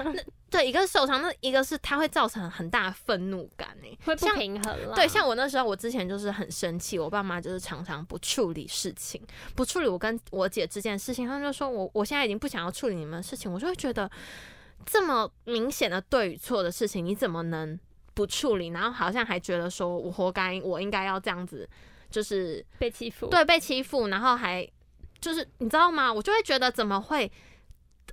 [0.49, 3.99] 对，一个是受伤，那一个是他会造成很大愤怒感呢。
[4.05, 4.95] 会不平衡了。
[4.95, 9.21] 对，像我那时候，我之前就是很生气，我爸妈就是常常不处理事情，
[9.55, 14.11] 不处理我跟我姐之间的事情，他们就说我我现在已经不想要处理你们的事情，我就会觉得
[14.87, 17.79] 这么明显的对与错的事情，你怎么能
[18.15, 18.69] 不处理？
[18.69, 21.69] 然后好像还觉得说我活该，我应该要这样子，
[22.11, 24.69] 就是被欺负，对，被欺负，然后还
[25.21, 26.13] 就是你知道吗？
[26.13, 27.31] 我就会觉得怎么会，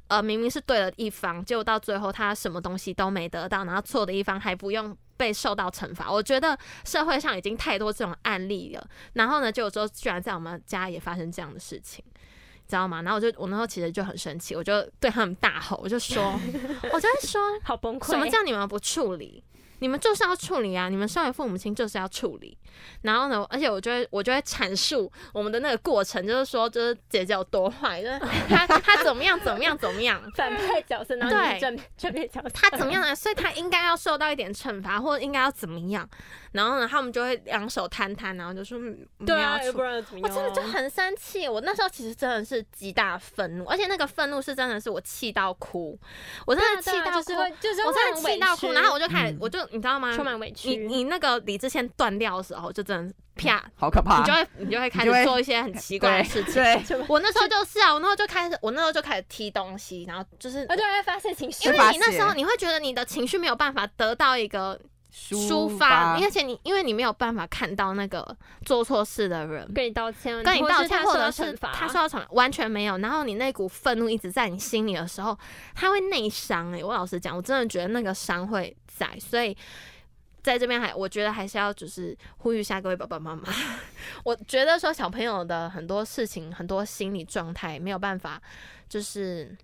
[0.10, 6.12] 呃，明明是对的一方，结果到最后他什么东西都没得到，然后错的一方还不用被受到惩罚。
[6.12, 12.04] 我觉得社会上已经太多这种案例了，然后呢，就有时候居然在我们家也发生这样的事情。
[12.68, 13.02] 知道吗？
[13.02, 16.40] 然后我就我那时候其实就很生气，我就对他们大吼，我就说，
[16.94, 18.12] 我就会说，好崩溃。
[18.12, 19.44] 什么叫你们不处理？
[19.80, 20.90] 你们就是要处理啊！
[20.90, 22.58] 你们身为父母亲就是要处理。
[23.02, 33.14] 然后呢，而且我就会我就会阐述我们的那个过程，就是说，就是姐姐有多坏，就是她她怎么样怎么样怎么样， 反派角色，然后正正面角色，她怎么样呢？
[33.16, 36.08] 所以她应该要受到一点惩罚，或者应该要怎么样。
[36.52, 40.30] 然后呢，他们就会两手摊摊，然后就说嗯对啊，要不然怎么样？
[40.30, 45.98] 我真的就很生气，我那时候其实真的是极大愤怒，而且那个愤怒是真的是我气到哭，
[46.46, 50.16] 我真的气到哭，就是就是我真的气到哭，然后我就开始嗯，我就你知道吗？
[50.16, 50.70] 充满委屈。
[50.70, 54.34] 你你那个理智线断掉的时候，就真的啪，好可怕你就。
[54.34, 56.56] 会你就会开始做一些很奇怪的事情。
[56.56, 64.80] 对， 我那时候就是啊，我那时候就开始，我那时候就开始踢东西，然后就是我就会发泄情绪因，为你那时候你会觉得你的情绪没有办法得到一个
[65.12, 69.70] 抒抒发，而且你因为你没有办法看到那个做错事的人。
[69.74, 72.98] 跟你道歉，跟你道歉，或或者是是他受到惩罚，他受到惩罚，完全没有。
[73.00, 75.38] 然后你那股愤怒一直在你心里的时候，
[75.74, 76.72] 他会内伤。
[76.72, 79.58] 诶，我老实讲，我真的觉得那个伤会在，所以
[80.44, 83.44] 在这边还我觉得还是要就是呼吁一下各位爸爸妈妈，
[84.24, 88.40] 我觉得说小朋友的很多事情、很多心理状态没有办法，
[88.88, 89.58] 就是。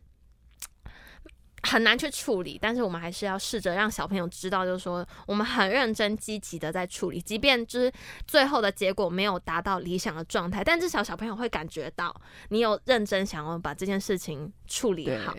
[1.65, 7.91] 很难去处理，但是我们还是要试着让小朋友知道，就是说我们很认真、积极的在处理，即便就是
[8.27, 12.15] 最后的结果没有达到理想的状态，但至少小朋友会感觉到
[12.49, 15.35] 你有认真想要把这件事情处理，好。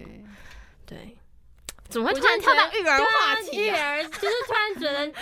[0.84, 1.16] 对，
[1.88, 3.96] 怎么会突然跳到育儿话题啊？
[3.96, 4.34] 育儿就是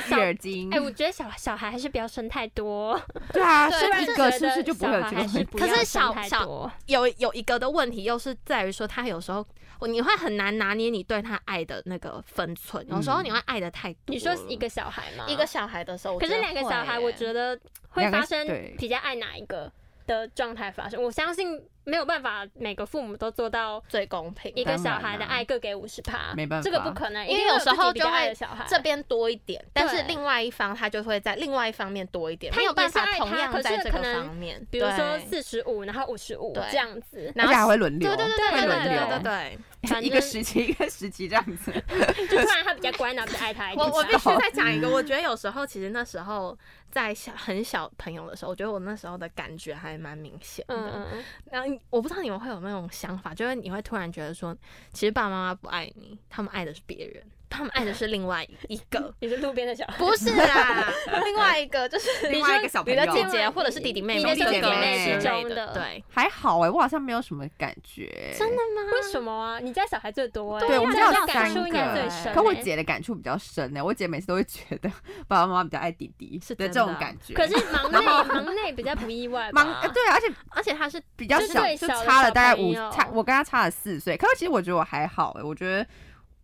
[0.06, 0.18] 育小。
[0.18, 3.00] 儿经哎、，我觉得小小孩还是不要生太多，
[3.32, 5.32] 对啊，对生一个是不是就不会有小这个问题？
[5.32, 9.46] 孩还是不可是要生太小小多有有一个的问题，又是在于说，他有时候
[9.82, 15.26] 你会很难拿捏你对他爱的那个分寸，有时候嗯你会爱的太多你说一个小孩吗？
[15.28, 17.58] 一个小孩的时候，可是两个小孩，我觉得
[17.90, 18.46] 会发生
[18.78, 19.70] 比较爱哪一个
[20.06, 21.02] 的状态发生。
[21.02, 24.52] 我相信没有办法每个父母都做到最公平。
[24.54, 26.64] 一个小孩的啦爱各给五十趴，没办法。
[26.64, 28.66] 这个不可能，因为有时候就会爱的小孩。
[28.68, 34.66] 这边多一点，但是另外一方他就会在另外一方面多一点，他没有办法同样在这个方面。
[34.70, 36.64] 比如说四十五，然后五十五对。
[36.70, 41.70] 这样子，然后还会轮流，对对对对对对一个正时期一个时期这样子。
[42.28, 43.86] 就突然他比较乖，然后比较爱他一点。
[43.86, 46.58] 我我必须再讲一个，我觉得有时候其实那时候
[46.94, 51.08] 在小很小朋友的时候，我觉得我那时候的感觉还蛮明显的。
[51.50, 54.56] 然后我不知道你们会有那种想法，就是你会突然觉得说，
[54.92, 60.92] 其实爸爸妈妈不爱你，他们爱的是别人，他们爱的是另外一个， 你是路边的小孩，不是啦，
[61.24, 66.04] 另外一个就是另外一个小朋友你的姐姐或者是弟弟妹妹、你的弟弟哥哥妹妹之类中的对。
[66.10, 68.34] 还好哎、我好像没有什么感觉。
[68.38, 68.90] 真的吗？
[68.92, 69.58] 为什么啊？
[69.60, 72.34] 你家小孩最多哎，对，我们这家有三个。
[72.34, 74.88] 可我姐的感触比较深呢、我姐每次都会觉得
[75.28, 77.34] 爸爸妈妈比较爱弟弟是的这种感觉。
[77.34, 78.00] 可是忙内
[78.32, 79.50] 忙内比较不意外？
[79.52, 84.16] 忙、呃对，而且而且他是比较小，就差了大概五差，我跟她差了四岁。
[84.16, 85.86] 可是其实我觉得我还好哎、我觉得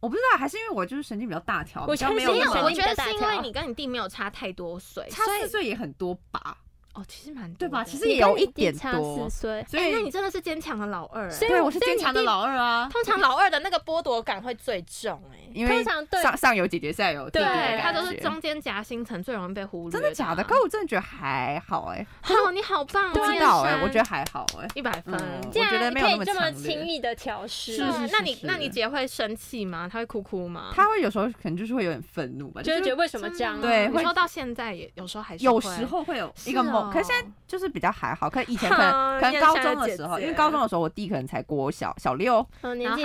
[0.00, 6.56] 我不知道，还是因为我就是神经比较大条，我比较觉得是因为没有那么，我觉得是因为你跟你弟没有差太多岁，差四岁也很多吧。
[6.94, 7.84] 哦，其实蛮对吧？
[7.84, 11.30] 其实也有一点差多四，岁，所以哎那你真的是坚强的老二欸。
[11.30, 15.38] 所以对我是坚强的老二啊，通常老二的那个剥夺感会最重哎。
[15.52, 19.92] 因为通常对上上有姐姐，下有弟弟对，他都是中间夹心层，最容易被忽略。
[19.92, 20.44] 真的假的？
[20.44, 24.68] 可我真的觉得还好哎，好，你好棒，不我知道哎，我觉得还好哎。
[24.74, 25.14] 一百分。
[25.14, 29.88] 我觉得然没有那么可以这么轻易的调试，是是是，那你那你姐会生气吗？
[29.90, 30.70] 她会哭哭吗？
[30.74, 33.60] 她会有时候可能就是会有点愤怒吧，就是觉得为什么这样？
[33.60, 36.62] 对说到现在也有时候还是有时候会有一是个
[36.92, 38.30] 可是现在就是比较还好。
[38.30, 43.02] 可以前可能可能高中的时候，因为高中的时候我弟可能才国小小六，嗯，年然后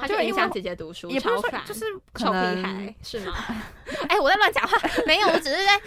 [0.00, 3.34] 他就就影响姐姐读书，也不是超烦，说就是可臭屁能孩是吗？
[4.08, 4.76] 哎，我在乱讲话，
[5.06, 5.80] 没有，我只是在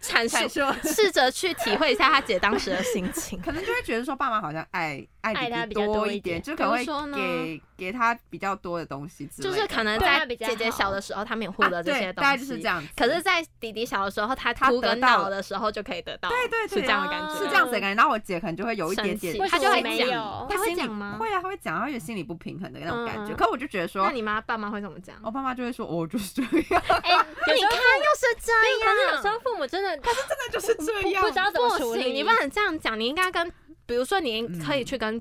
[0.00, 3.40] 阐阐述，述，试着去体会一下他姐当时的心情。
[3.44, 12.88] 可能就会觉得说爸妈好像爱爱弟弟爱他比较多一一点就可能会给给他比较多的东西之类的，就是可能在姐姐小的时候，他们也获啊得这些东西，对大概就是这样子。
[12.96, 17.94] 可是，在弟弟小的时候，他他哭跟得到的时候就可以得到，对对对，是这样的感觉，是这样子的感觉。
[17.94, 21.16] 然后我姐可能就会有一点点生气，为他就会讲，她会讲吗？
[21.18, 23.32] 会啊，她会讲，他有心里不平衡的那种感觉。
[23.32, 25.16] 嗯可我就觉得说那，你妈爸妈会怎么讲？
[25.22, 27.10] 我爸妈就会说，我，就是这样，哎，
[27.48, 28.52] 有时候又是这
[28.84, 31.36] 可是有时候父母真的真的就是这样不不知。
[31.36, 33.50] 道怎么处理，你不能这样讲，你应该跟，
[33.92, 35.20] 比如说你嗯可以去跟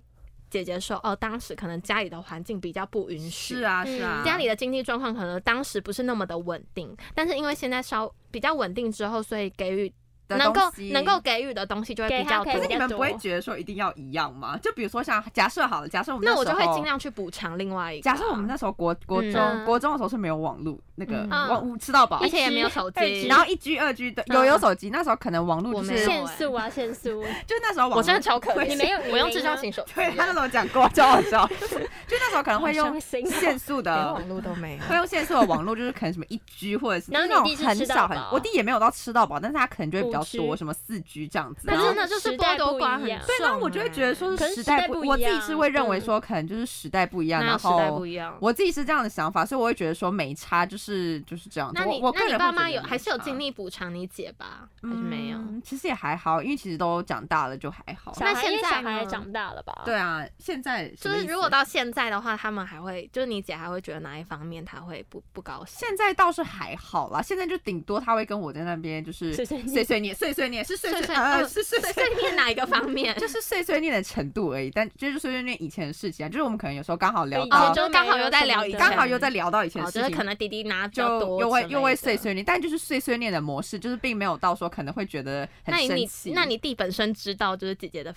[0.50, 3.98] 姐姐说，哦，当时可能家里的环境比较不允许，是啊，嗯。
[3.98, 9.96] 是啊，家里的经济状况可能当时不是那么的稳定，但是因为现在稍比较稳定之后，所以给予的
[10.38, 10.62] 能够
[10.92, 14.60] 能够给予的东西就会比较可是你们不会觉得说一定要一样吗？
[14.62, 16.82] 就比如说像假设好了，假设我们那我就会尽。
[16.82, 18.10] 量去补偿另外一个。
[18.10, 18.14] 啊。
[18.14, 19.66] 假设我们那时候国国中、嗯。
[19.66, 21.50] 国中的时候是没有网络，那个嗯。
[21.50, 22.18] 网吃到饱。
[22.22, 31.48] 而，且也没有手机，然后一 G 二 G 的有有手机，那时候可能网络就是限速啊，限速， 就那时候网络我真的超可怜，你没有我用智障型手机，对他那时候讲过，超好笑，
[32.08, 34.84] 就那时候可能会用限速的网络都没有。
[34.86, 41.62] 会用限速的网络，就是可能什么一 G 或者是那你弟是吃到种很少很饱，我弟也没有到吃到饱，但是他可能就会比较多，什么四 G 这样子。
[41.64, 48.38] 那真的就是时代剥夺感很重对，然后我就会觉得说是时代不，我自己是会认为嗯说可能就是时代不一样，然哪有时代后不一样？
[48.42, 51.76] 我自己是这样的想法，所以我会觉得说没差，就是就是这样子。
[51.76, 54.68] 那你我我那你爸妈有还是有尽力补偿你姐吧？
[54.82, 55.38] 还是没有？
[55.38, 58.12] 嗯其实也还好，因为其实都长大了，就还好。
[58.20, 59.82] 那现在呢小孩长大了吧？
[59.86, 65.88] 对啊，现在就是如果到现在的话，他们还会，就是你姐还会觉得哪一方面她会不不高兴？
[65.88, 73.16] 现在倒是还好啦，现在就顶多他会跟我在那边就是碎碎念念，碎碎念是碎碎碎呃嗯是碎碎碎念哪一个方面？
[73.18, 81.04] 就是碎碎念的程度而已，但就是碎碎念以前的事情啊，就是我们可能有时候刚好聊到哦，就是刚好又在聊以前，刚好又在聊到以前哦，的事情，就是可能弟弟拿就
[81.40, 86.32] 又会又会碎碎念，但就是碎碎念的模式，就是并没有到说可能会觉得很那你你生气。
[86.34, 88.14] 那你弟本身知道就是姐姐的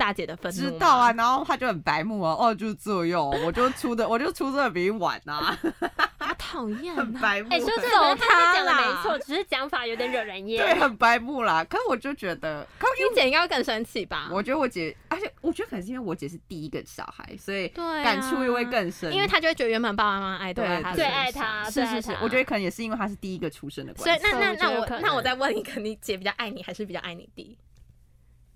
[0.00, 5.54] 大姐的愤怒知道啊，，然后他就很白目啊，哦，就是这样， 我就出的我就出这比你晚啊，
[6.18, 7.20] 好讨厌很啊！
[7.20, 11.62] 白目，哎，说真揍的，他讲的没错，只是讲法有点惹人厌对，很白目啦。
[11.64, 14.30] 可是我就觉得，可你姐应该会更生气吧？
[14.32, 24.26] 我觉得我姐，而且我觉得可能是因为我姐是第一个小孩，所以感触又会更深，因为她就会觉得原本爸爸妈妈爱都对最爱她身上爱他，是是是我觉得可能也是因为她是第一个出生的所关系。
[24.26, 27.58] 以那那我觉得那我那我再问一个，你姐比较爱你还是比较爱你弟？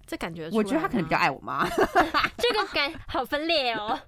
[0.07, 3.99] 这感觉我觉得他可能比较，爱我妈，这个感好分裂哦。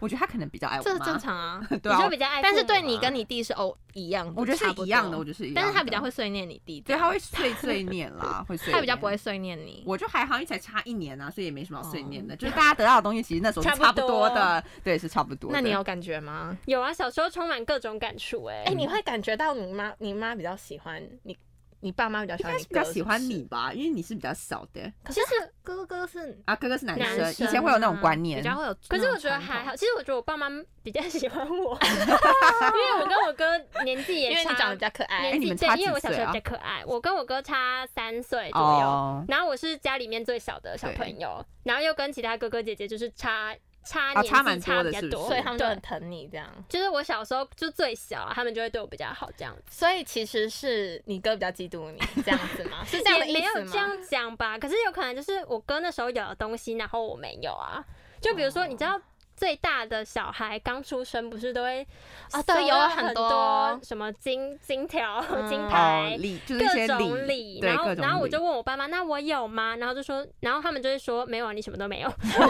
[0.00, 1.64] 我觉得他可能比较爱我妈， 这 正常啊。
[1.80, 5.54] 对啊你说，比较爱但是对你跟你弟是哦一样的，我觉得是一样的，我觉得是一样。
[5.54, 9.16] 但是他比较会碎念你弟，对，他会碎碎念啦，会碎，他比较不会。
[9.16, 9.82] 碎念你。
[9.86, 12.34] 我就还好，因为才差一年啊，所以也没什么好碎念的。
[12.34, 15.50] 哦就是大家得到的东西，其实那时候差不多多的，对，是差不多。
[15.52, 16.56] 那你有感觉吗？
[16.66, 18.64] 有啊，小时候充满各种感触哎。
[18.66, 21.36] 哎，你会感觉到你妈，你妈比较喜欢你，
[21.80, 23.44] 你爸妈比较喜应该是比欢你哥，较喜欢你。
[23.44, 24.92] 吧，因为你是比较小的。
[25.04, 25.20] 可是
[25.62, 28.38] 哥哥是啊，哥哥是男生，男生以前会有那种观念。
[28.38, 28.76] 比，较会有。
[28.88, 30.48] 可是我觉得还好，，其实我觉得我爸妈
[30.82, 35.30] 比较喜欢我， 因为我跟我哥年纪也差，因为你长得比较可爱。
[35.36, 35.56] 年。
[35.56, 43.54] 纪对，因为我小时候比较可爱，我跟我哥差三岁左右，哦，然后我是家里面最小的小朋友，然后又跟其他哥哥姐姐就是差
[43.86, 46.46] 差年纪哦差蛮差多的是不是比较多，所以他们就很疼你这样。
[46.68, 49.62] 就是我小时候就最小啊，他们就会对我比较好这样子。
[49.70, 52.84] 所以其实是你哥比较嫉妒你这样子吗？
[52.86, 53.66] 是这样的也没意思吗？
[53.66, 57.84] 有这样讲吧，可是有可能就是我哥那时候有的东西，然后我没有啊。
[58.20, 59.00] 就比如说，你知道
[59.36, 61.86] 最大的小孩刚出生，不是都会
[62.30, 66.16] 啊都有很多多什么金金条、嗯 金哦牌。
[66.18, 69.76] 礼就是各种礼，然后然后我就问我爸妈，那我有吗？
[69.76, 72.08] 然后就说，然后他们就会说没有啊，你什么都没有。
[72.22, 72.48] 然后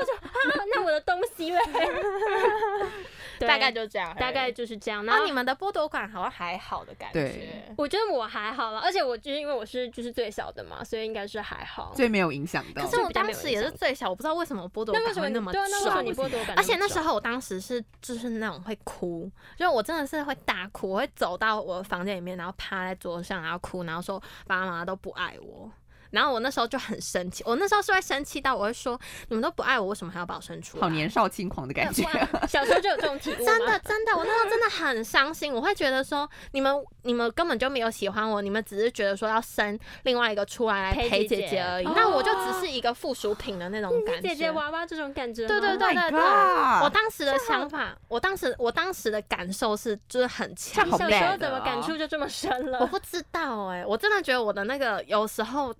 [0.00, 1.58] 我就啊，那我的东西嘞？
[3.38, 4.52] 对大概就这样，大概。
[4.52, 5.02] 就是这样。
[5.06, 11.92] 然后你们的剥夺感好像还好的感觉，我觉得我还好了，而且我就是因为我是就是最小的嘛，所以应该是还好。
[11.96, 12.90] 最没有影响到可。
[12.90, 15.66] 是我当时也是最小，我不知道为什么剥夺那为什么感会那么你对啊？
[15.70, 16.21] 那为什么你重。
[16.56, 25.70] 而且那时候我当时是就是那种会哭，就我真的是会大哭，我会走到我的房间里面，然后趴在桌上，然后哭，然后说爸爸妈妈都不爱我。
[26.12, 28.98] 然后我那时候就很生气，我那时候是会生气到我会说，
[29.28, 30.82] 你们都不爱我，为什么还要把我生出来？
[30.82, 32.02] 好年少轻狂的感觉。
[32.46, 45.46] 小时候就有这种体悟，真的真的，我那时候真的很伤心，我会觉得说，你们你们根本就没有喜欢我，你们只是觉得说要生另外一个出来来陪姐姐而已，那我就只是一个附属品的那种感觉，姐姐娃娃这种感觉。
[45.48, 52.80] 对对对对对，我当时的想法，我当时我当时的感受是就是很强，小时候怎么感触就这么深了？
[52.80, 55.74] 我不知道哎，我真的觉得我的那个有时候。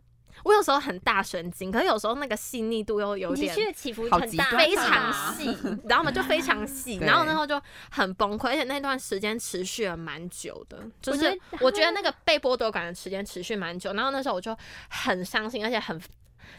[0.44, 6.10] 我有时候很大神经，可是有时候那个细腻度又有点起伏很大， 非常细，你知道吗？
[6.10, 7.60] 就非常细， 然后那时候就
[7.90, 14.56] 很崩溃，而且那段时间持续了蛮久的，就是我觉得那个被剥夺感的时间持续蛮久，然后那时候我就
[14.88, 16.00] 很伤心，而且很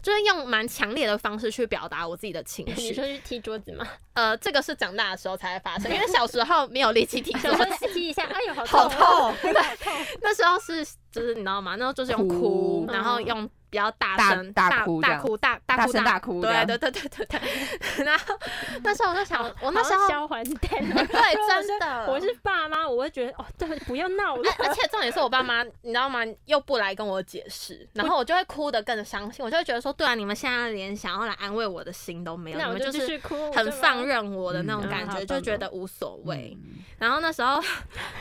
[0.01, 2.82] 就是用蛮强烈的方式去表达我自己的情 绪。
[2.84, 3.86] 你说去踢桌子吗？
[4.13, 9.53] 呃，这个是长大的时候才会发生，因为小时候没有力气踢，小时候踢一下，哎呦，好痛，对，
[10.21, 11.76] 那时候是就是你知道吗？
[11.76, 13.49] 那时候就是用哭，然后用。
[13.74, 17.41] 比较大声大哭大哭大大哭大哭，对对对对对对。
[18.05, 18.38] 然后
[18.84, 20.59] 那时候我就想，我那时候消还电，
[20.93, 24.43] 对，真的，我是爸妈，我会觉得哦，对，不要闹了。
[24.59, 26.19] 而且重点是我爸妈，你知道吗？
[26.45, 29.43] 又不来跟我解释，然后我就会哭得更伤心。
[29.43, 33.19] 我就会觉得说，对啊，你们现在连想要来安慰我的心都没有，你们就是
[33.55, 36.55] 很放任我的那种感觉，就觉得无所谓。
[36.99, 37.59] 然后那时候，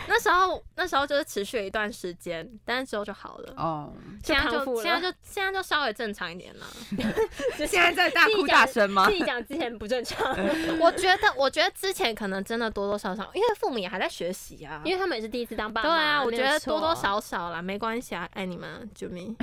[0.08, 3.52] 那时候，那时候就是持续了一段时间，但是之后就好了。
[3.56, 3.92] 哦，
[4.24, 6.66] 现在就现在就现在就稍微正常一点了。
[7.58, 9.06] 就 现在在大哭大声吗？
[9.06, 10.36] 自己讲之前不正常。
[10.78, 15.88] 我觉得，我觉得之前可能真的多多少少，因为父母也还在学习啊，因为他们也是第一次当爸妈。
[15.88, 19.34] 对啊，我觉得多多少少啦，没关系啊，爱你们，救命！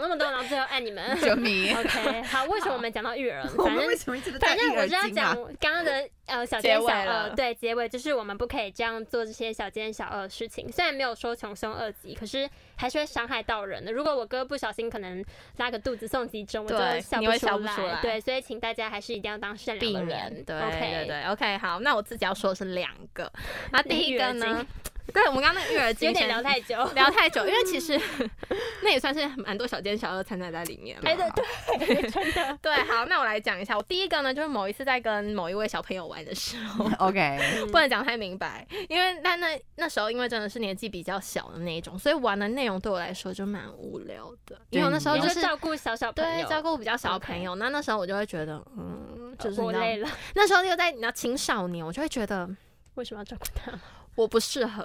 [0.00, 1.76] 那么多，然后最后爱你们， 救命。
[1.76, 3.42] OK，好，为什么我们讲到育儿？
[3.56, 3.96] 反正
[4.38, 10.70] 反正我是要讲刚刚的呃小奸小恶，对结尾就是我们不可以这样做这些小奸小恶的事情。
[10.70, 13.92] 虽然没有说穷凶恶极，可是还是会伤害到人的。
[13.92, 15.24] 如果我哥不小心可能
[15.56, 18.00] 拉个肚子送急诊，我就笑不出来。
[18.02, 20.44] 对，所以请大家还是一定要当善良的人。
[20.44, 23.30] 对对对，OK，好，那我自己要说的是两个。
[23.72, 24.66] 那 第一个呢？
[25.12, 27.98] 对，我们刚刚那个育儿经有点聊太久，聊太久，因为其实
[28.82, 30.98] 那也算是蛮多小奸小恶掺杂在里面。
[31.02, 32.58] 哎，对对， 真的。
[32.62, 37.38] 对，好，那我来讲一下，我第一个呢，就是某一次在跟某一位小朋友玩的时候，OK，
[37.72, 44.58] 不能讲太明白，因为但那那时候因为真的是年纪比较小的那一种，所以玩的内容对我来说就蛮无聊的。
[44.70, 47.54] 因为那时候就是照顾小小朋友，对，照顾比较小的朋友。
[47.54, 50.08] 那那时候我就会觉得，嗯，就是我累了。
[50.34, 52.48] 那时候又在你知道青少年，我就会觉得
[52.94, 53.72] 为什么要照顾他？
[54.18, 54.84] 我不适合，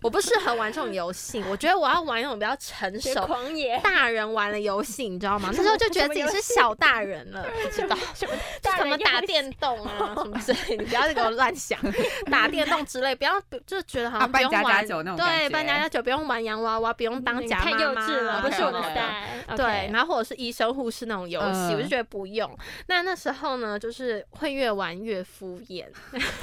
[0.00, 1.42] 我不适合玩这种游戏。
[1.50, 5.50] 我觉得我要玩那种比较成熟、狂野大人玩的游戏，你知道吗？
[5.52, 8.32] 那时候就觉得自己是小大人了，不知道什么
[8.76, 10.76] 什么打电动啊 什么之类。
[10.76, 11.76] 你不要再给我乱想，
[12.30, 19.26] 打电动之类，不要就觉得好像不用玩对，扮家家酒不用玩洋娃娃，不用当假妈妈，太幼稚了，不是我的菜。
[19.56, 22.56] 对，然后或者是医生护士那种游戏，我就觉得不用。
[22.86, 25.86] 那那时候呢，就是会越玩越敷衍，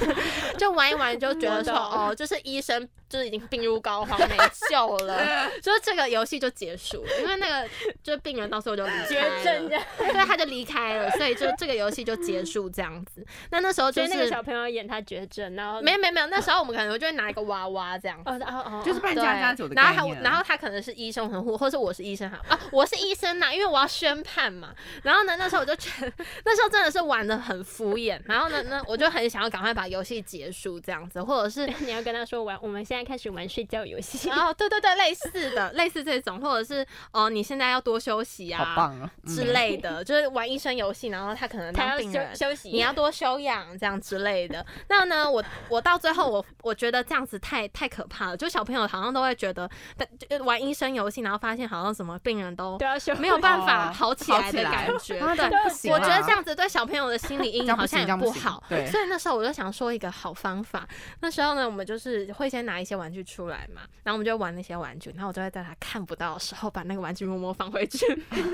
[0.58, 2.14] 就玩一玩就觉得说哦。
[2.18, 4.36] 就是医生就是已经病入膏肓没
[4.70, 5.18] 救了，
[5.62, 7.68] 就是这个游戏就结束了，因为那个
[8.02, 9.78] 就是病人到时候就离绝症，对，
[10.26, 13.24] 他就离开了，所以就这个游戏就结束这样子。
[13.50, 24.74] 那那时候就是那个小朋友演他绝症，然后没有没有没有，那时候我们可能就会拿一个娃娃这样，哦哦哦，就是扮家家酒的然后他然后他可能是医生很护，或是我是医生哈啊，我是医生呐，因为我要宣判嘛。
[25.04, 26.12] 然后呢，那时候我就觉得
[26.44, 28.20] 那时候真的是玩的很敷衍。
[28.24, 31.98] 然后呢，那我就很想要赶快把游戏结束这样子，或者是 你要。
[32.08, 34.30] 跟他说玩，我们现在开始玩睡觉游戏。
[34.38, 44.64] 哦，对对对，类似的，类似这种，或者是哦，你现在要多休息啊，好棒啊之类的，就是玩医生游戏，然后他可能当病人休息，你要多休养这样之类的。
[44.88, 48.36] 那呢，我我到最后，我我觉得这样子太太可怕了。
[48.36, 52.78] 就小朋友好像都会觉得，但玩医生游戏，然后发现好像什么病人都
[53.18, 55.18] 没有办法好起来的感觉。
[55.18, 58.62] 对，我觉得这样子对小朋友的心理阴影好像也不好。
[58.68, 60.88] 对，所以那时候我就想说一个好方法。
[61.20, 61.98] 那时候呢，我们就。
[61.98, 67.98] 是会先拿一些玩具出来嘛，然后我们就玩那些玩具，然后我就会在他看不到的时候把那个玩具默默放回去，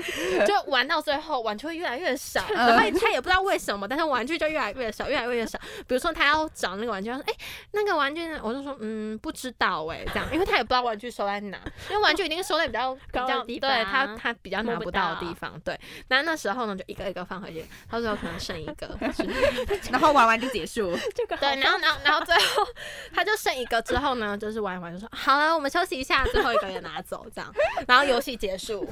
[0.45, 5.57] 就玩到最后玩具会越来越少，然后他也不知道为什么，但是玩具就越来越少，越来越少。
[5.87, 7.33] 比如说他要找那个玩具，他说：“哎，
[7.71, 11.57] 那个玩具呢？”我就说：“嗯，不知道哎。”这样，因为他也不知道玩具收在哪，
[11.89, 12.93] 因为玩具一定收在比较
[13.45, 15.57] 比较对他他比较拿不到的地方。
[15.61, 15.79] 对，
[16.09, 18.97] 那那时候呢，就一个一个放回去，到最后可能剩一个，
[19.91, 20.91] 然后玩完就结束。
[21.39, 22.67] 对，然后然后然后最后
[23.13, 23.31] 他就。
[23.35, 27.53] 剩一个之后呢，就是玩一玩就说好了，我们休息一下，最后一个也拿走，这样，
[27.85, 28.87] 然后游戏结束。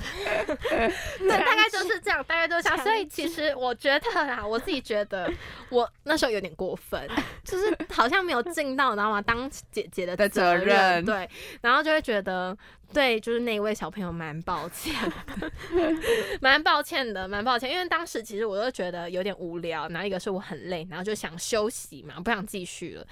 [0.45, 2.77] 对， 大概就是这样，大概就是这样。
[2.79, 5.31] 所以其实我觉得啦，我自己觉得
[5.69, 7.09] 我那时候有点过分，
[7.45, 9.21] 就是好像没有尽到，你知道吗？
[9.21, 11.05] 当姐姐的责任。
[11.05, 11.29] 对，
[11.61, 12.57] 然后就会觉得。
[12.93, 14.93] 对，就是那位小朋友蛮抱歉，
[16.39, 23.05] 蛮抱歉的，蛮抱歉，因为当时其实我都觉得有点无聊，然后一个是我很累，然后就想休息嘛，不想继续了。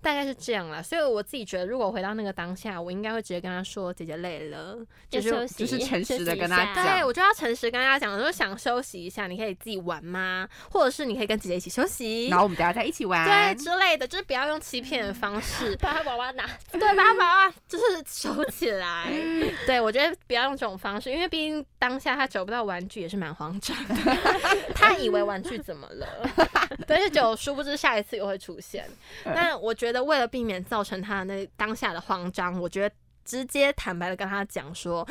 [0.00, 4.78] 大概是这样啦，所以我自己觉得，如果回到那个当下，我应该会直接跟他说：“姐姐累了，
[5.10, 10.48] 就是就是诚实的跟他讲。”对，我就要诚实跟他讲，说想休息一下，你可以自己玩吗？
[10.70, 19.10] 或者是你可以跟姐姐一起休息，然后我们等下再一起玩，对之类的，就是不要用欺骗的方式把他娃娃拿，对，把他娃娃就是收起来。
[19.66, 23.94] 对，我觉得不要用这种方式，因为毕竟当下他找不到玩具也是蛮慌张的，
[24.74, 26.06] 他以为玩具怎么了？
[26.86, 28.84] 但是就殊不知下一次又会出现。
[29.24, 35.06] 那我觉得为了避免造成他那当下的慌张，我觉得直接坦白的跟他讲说。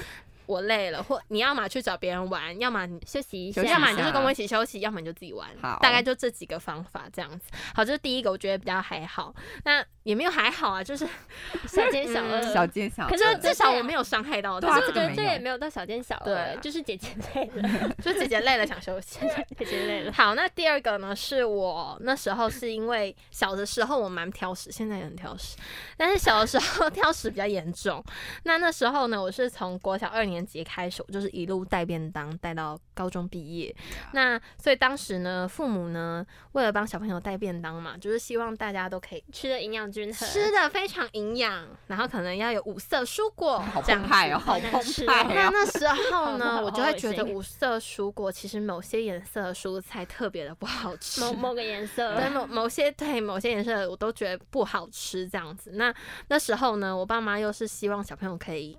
[0.47, 5.47] 我累了，或你要么去找别人玩，要么你休息一下，要么你就是跟我一起休息，要么你就自己玩。
[5.61, 7.51] 好，大概就这几个方法这样子。
[7.75, 9.33] 好，这是第一个，我觉得比较还好。
[9.63, 11.05] 那也没有还好啊，就是
[11.67, 13.07] 小奸小恶，小奸小。
[13.07, 14.79] 可是至少我没有伤害到他。
[14.79, 19.19] 这个这也没有到小奸小恶，对，就是姐姐累了， 就姐姐累了想休息，
[19.59, 20.13] 姐姐累了。
[20.13, 25.57] 好，那第二个呢，是我那时候是因为小的时候我蛮挑食，现在也很挑食，
[25.97, 28.01] 但是小的时候挑食比较严重。
[28.43, 33.75] 那那时候呢，我是从国小二年级开始，我就就是一路带便当带到高中毕业，
[34.13, 45.23] 那所以当时呢，父母呢为了帮小朋友带便当嘛，就是希望大家都可以吃的营养均衡，吃的非常营养，然后可能要有五色蔬果，好澎湃哦，好澎湃。
[45.33, 55.71] 那那时 候呢，我就会觉得五色蔬果其实某些颜色的蔬菜特别的不好吃，某某个颜色， 对某某些对某些颜色我都觉得不好吃这样子。
[55.73, 55.91] 那
[56.27, 58.77] 那时候呢，我爸妈又是希望小朋友可以，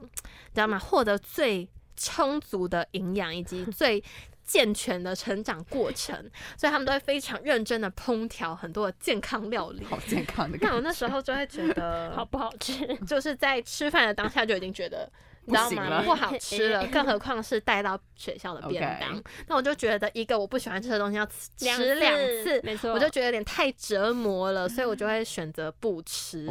[0.55, 0.79] 知道吗？
[0.79, 1.48] 获得最
[1.97, 4.03] 充足的营养以及 最
[4.45, 6.17] 健全的成长过程，
[6.57, 10.57] 所以他们都会非常认真的烹调很多的健康料理，好健康的。
[10.63, 15.11] 那我那时候就会觉得 好不好吃，就是在吃饭的当下就已经觉得，
[15.45, 16.01] 你知道吗？
[16.03, 19.23] 不好吃了， 更何况是带到学校的便当。
[19.49, 26.47] 那我就觉得，一个我不喜欢吃的东西要吃两次，没错，我就觉得有点太折磨了，所以我就会选择不吃。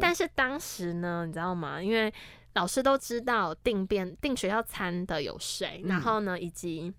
[0.00, 1.82] 但是当时呢，你知道吗？
[1.82, 2.12] 因为
[2.54, 6.92] 老师都知道订便订学校餐的有谁，然后呢，以及。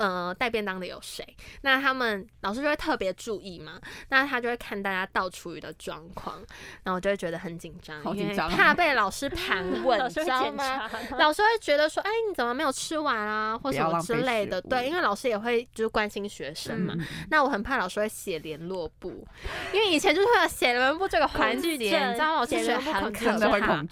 [0.00, 1.22] 呃，带便当的有谁？
[1.60, 3.78] 那他们老师就会特别注意嘛。
[4.08, 6.36] 那他就会看大家倒厨余的状况，
[6.82, 10.90] 然后我就会觉得很紧张，因为怕被老师盘 问，知道吗？
[11.18, 14.58] 老师会觉得说，哎，你怎么没有吃完啊，或什么之类的。
[14.62, 16.94] 对，因为老师也会就是关心学生嘛。
[17.28, 19.26] 那我很怕老师会写联络簿，
[19.74, 22.40] 因为以前就是会有写联络簿这个环节，你知道吗？
[22.40, 23.84] 我就觉得很可怕。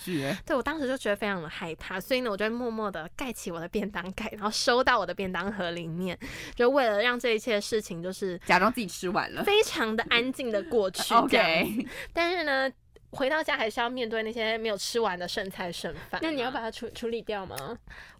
[0.47, 6.19] 对，我当时就觉得非常的害怕，所以呢，我就默默的盖起我的便当盖，然后收到我的便当盒里面。
[6.55, 11.13] 就为了让这一切事情就是假装自己吃完了，非常的安静的过去。
[11.13, 12.71] OK，但是呢。
[13.13, 16.21] 回到家还是要面对那些没有吃完的剩菜剩饭。
[16.23, 17.57] 那你要把它处处理掉吗？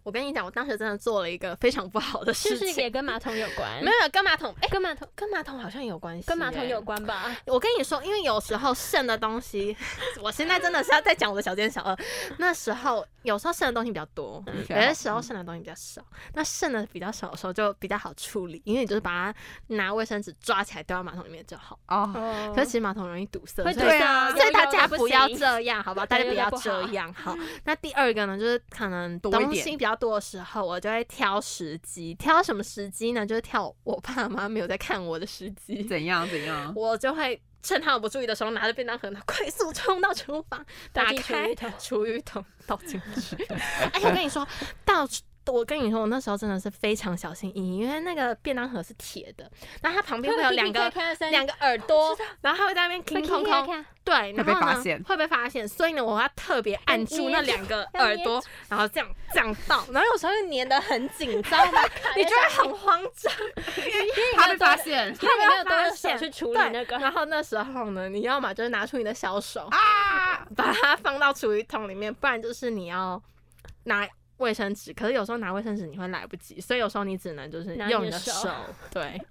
[0.09, 2.73] 我跟你讲，我当时真的做了一个非常不好的事情。
[2.73, 3.69] 是也跟马桶有关？
[3.85, 6.27] 没有，跟马桶，哎，跟马桶，跟马桶好像有关系。
[6.27, 7.37] 跟马桶有关吧？
[7.45, 9.77] 我跟你说，因为有时候剩的东西，
[10.19, 11.95] 我现在真的是要再讲我的小奸小恶。
[12.39, 16.01] 那时候有时候剩的东西比较多，有些时候剩的东西比较少。
[16.33, 21.77] 那剩的比较少的时候就比较好处理，因为你就是把它拿卫生纸抓起来丢到马桶里面就好。
[21.87, 22.51] 哦。
[22.55, 23.61] 可是其实马桶容易堵塞。
[23.73, 24.31] 对啊。
[24.31, 25.59] 所以大家不要这。
[25.59, 27.35] 样好吧，大家不要这样好。
[27.65, 32.13] 那第二个呢，就是可能东西比较多的时候，我就会挑时机。
[32.15, 33.25] 挑什么时机呢？
[33.25, 35.83] 就是挑我爸妈没有在看我的时机。
[35.83, 36.71] 怎样怎样？
[36.75, 43.35] 我就会趁他们不注意的时候，拿着便当盒，快速冲到厨房，打开厨余桶倒进去。
[43.93, 44.47] 哎，我跟你说，
[44.85, 45.07] 倒。
[45.49, 49.49] 我跟你说，我那时候真的是非常小心翼翼，因为那个便当盒是铁的，
[49.81, 50.91] 然后它旁边会有两个
[51.31, 61.81] 两个耳朵，然后它会在那边空空空，对，然后呢会被发现，所以呢我要特别按住那两个 耳朵，然后这样这样倒，然后有时候粘得很紧，知道吗？
[62.15, 63.33] 你就会很慌张，
[64.35, 73.21] 怕被发现，他没有发现去处理那个，然后那时候呢，你要么就是拿出你的小手啊，把它放到厨余桶里面，不然就是你要
[73.85, 74.07] 拿。
[74.39, 78.49] 卫生纸，可是有时候拿卫生纸你会来不及，所以有时候你只能就是用你的手。
[78.91, 79.21] 对。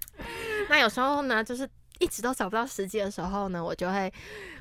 [0.70, 4.12] 那有时候呢，就是一直都找不到时机的时候呢，我就会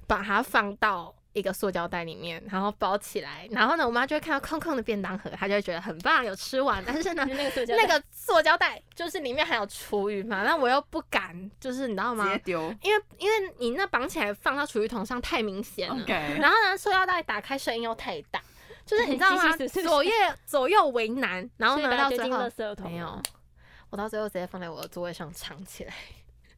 [0.08, 3.47] 把它放到一个塑胶袋里面，然后包起来。
[3.52, 6.84] 然后呢，我妈就会看到空空的便当盒，她就会觉得很棒，有吃完。
[6.86, 12.24] 但是呢，那个塑胶那个塑胶袋就是里面还有厨余嘛，那我又不敢，就是你知道吗？
[12.26, 12.62] 直接丢。
[12.82, 16.04] 因为因为你那绑起来放到厨余桶上太明显了。
[16.08, 18.41] 然后呢，塑料袋打开声音又太大。
[18.90, 19.56] 就是你知道吗？
[19.84, 20.12] 左右
[20.46, 22.38] 左右为难，然后呢，到最后
[22.84, 23.22] 没有，
[23.92, 25.94] 我到最后直接放在我的座位上藏起来。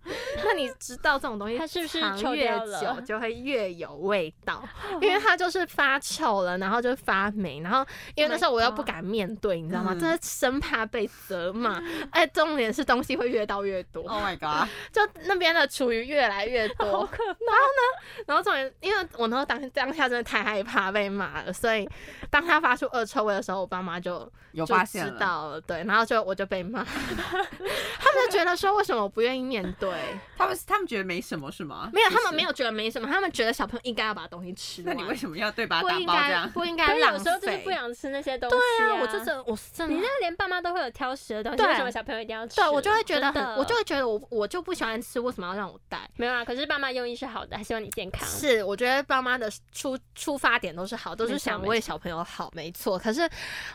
[0.43, 1.99] 那你知道这种东西它是不是
[2.35, 2.47] 越
[2.79, 4.63] 久就会越有味道？
[5.01, 7.85] 因为它就是发臭了，然后就发霉，然后
[8.15, 9.91] 因为那时候我又不敢面对，你知道吗？
[9.93, 11.81] 嗯真的生怕被责骂。
[12.11, 14.67] 哎，重点是东西会越倒越多，Oh my god！
[14.91, 18.25] 就那边的厨余越来越多，然后呢！
[18.25, 21.87] 然后重点，因为我那时候当当下真的太害怕被骂了，所以
[22.29, 24.13] 当他发出恶臭味的时候，我爸妈就
[24.53, 29.90] 有就知发现了，道了，对，然后就我就被骂， 他们就觉得说为什么我不愿意面对？
[30.37, 31.89] 他们他们觉得没什么是吗？
[31.93, 32.41] 没有，他们没。
[32.41, 34.95] 有觉得没什么，他们觉得小朋友应该要把东西吃完。
[34.95, 36.51] 那你为什么要对把它不应打包这样？
[36.51, 37.57] 不应该可是浪有时候就是？
[37.59, 40.07] 不想吃那些东西、对啊，啊，我就是我是真的你那。
[40.07, 42.55] 个连爸妈都会有挑食的东西，为什么小朋友一定要吃？
[42.55, 45.99] 对，我就会觉得很，我就会觉得我我就不喜欢吃，为什么要让我带？
[46.15, 46.43] 没有啊。
[46.43, 48.27] 可是爸妈用意是好的，还希望你健康。
[48.27, 52.97] 是，我觉得爸妈的出出发点都是好，都是想为小朋友好，没错。
[52.97, 53.29] 可是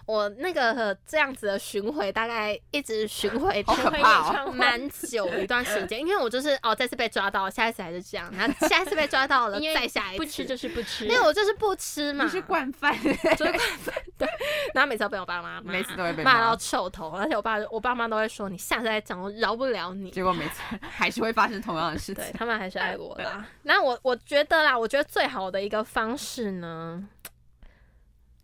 [0.05, 12.97] 我那个这样子的巡回，大概一直巡回好可会怕哦演唱会蛮久一段时间， 因为我就是哦，这次被抓到，下一次还是这样，然后下一次被抓到了， 再下一次不吃就是不吃，因为我就是不吃嘛，你是惯犯，
[13.37, 14.29] 就是惯犯，对。
[14.75, 20.11] 然后每次都被我爸妈骂每次都会被骂到，臭头，而且我爸我爸妈都会说你下次再讲，我饶不了你。
[20.11, 22.33] 结果每次 还是会发生同样的事情对。
[22.33, 23.45] 他们还是爱我啦。
[23.63, 27.03] 那我我觉得啦，我觉得最好的一个方式呢，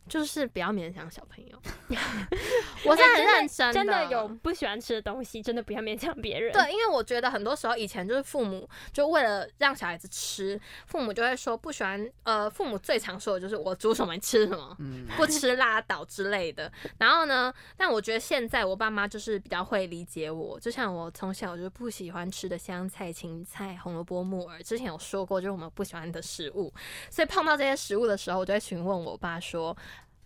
[0.08, 1.58] 就是不要勉强小朋友。
[2.84, 6.52] 我是很认真真的，的有不喜欢吃的东西，真的不要勉强别人。
[6.52, 16.70] 对，因为我觉得很多时候以前就是父母就为了让小孩子吃，父母就会说不喜欢，呃，父母最常说的就是我煮什么你吃什么，嗯，不吃拉倒之类的。
[16.98, 26.72] 然后呢，但我觉得现在我爸妈就是比较会理解我，就像我从小就不喜欢吃的香菜、芹菜、红萝卜、木耳，之前有说过，就是我们不喜欢的食物。
[27.10, 29.76] 所以碰到这些食物的时候，我就会询问我爸说：“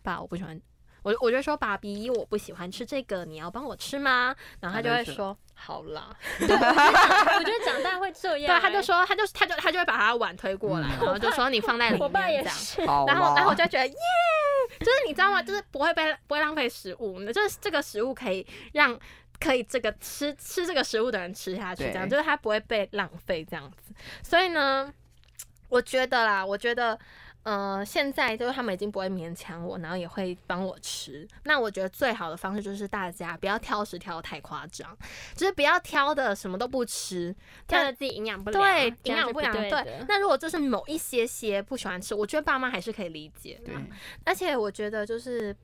[0.06, 0.60] 爸，我不喜欢。”
[1.06, 4.34] 我我就说爸比，我不喜欢吃这个，你要帮我吃吗？
[4.58, 6.10] 然后他就会说好啦，
[6.42, 12.58] 我觉得长大会这样、对，他就欸说他就他就他就会把他的碗推过来，嗯然后就说你放在里我爸也面这样。
[12.58, 13.94] 是，好然后，然后我就觉得耶，
[14.80, 15.40] 就是你知道吗？
[15.40, 18.98] 就是不会被不会浪费食物，就是这个食物可以让
[19.38, 23.94] 可以这个吃吃这个食物的人吃下去，这样就是他不会被浪费这样子。
[24.24, 24.92] 所以呢，
[25.68, 26.98] 我觉得啦，我觉得。
[27.46, 31.24] 呃，现在就是他们已经不会勉强我，然后也会帮我吃。
[31.44, 34.98] 那我觉得最好的方式就是大家不要挑食挑的太夸张，
[35.36, 37.32] 就是不要挑的什么都不吃，
[37.68, 39.52] 挑的自己营养不良，对，营养不良。
[39.52, 43.74] 对对，那如果就是某一些些不喜欢吃，我觉得爸妈还是可以理解的对。，
[44.24, 45.54] 而且我觉得就是，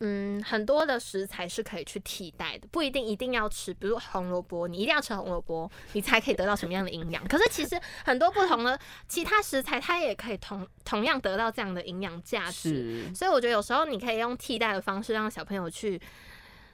[0.00, 7.26] 嗯，很多的食材是可以去替代的，不一定一定要吃，比如说红萝卜，你一定要吃红萝卜，你才可以得到什么样的营养。
[7.28, 8.78] 可是其实很多不同的
[9.08, 13.10] 其他食材，它也可以同同样得到这样的营养价值。
[13.14, 15.98] 所以我觉得有时候你可以用替代的方式让小朋友去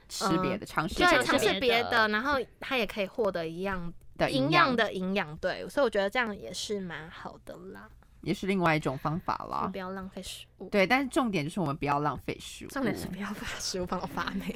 [0.09, 5.37] 吃别的，尝试对尝试别别的的，然后他也可以获得一样的营养养的营养。
[5.37, 7.87] 对，所以我觉得这样也是蛮好的啦，
[8.21, 9.77] 也是另外一种方法就啦不。
[9.77, 10.69] 要浪费食物。
[10.69, 12.69] 对，但是重点就是我们不要浪费食物。
[12.69, 14.55] 重点是不要把食物放到发霉，感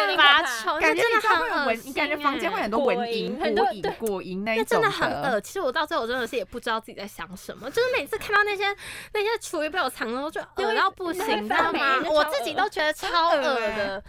[0.00, 5.40] 觉你那真的知道会有蚊，很恶心你感觉房间会欸很多蚊蝇、过瘾很多过瘾、过瘾那一那真种的很恶。
[5.40, 8.64] 其实我到最后我真的是也不知道自己在想什么，就是每次看到那些
[9.12, 12.00] 那些厨余被我藏了，我就恶到不行，你知道吗？
[12.08, 14.02] 我自己都觉得超恶的。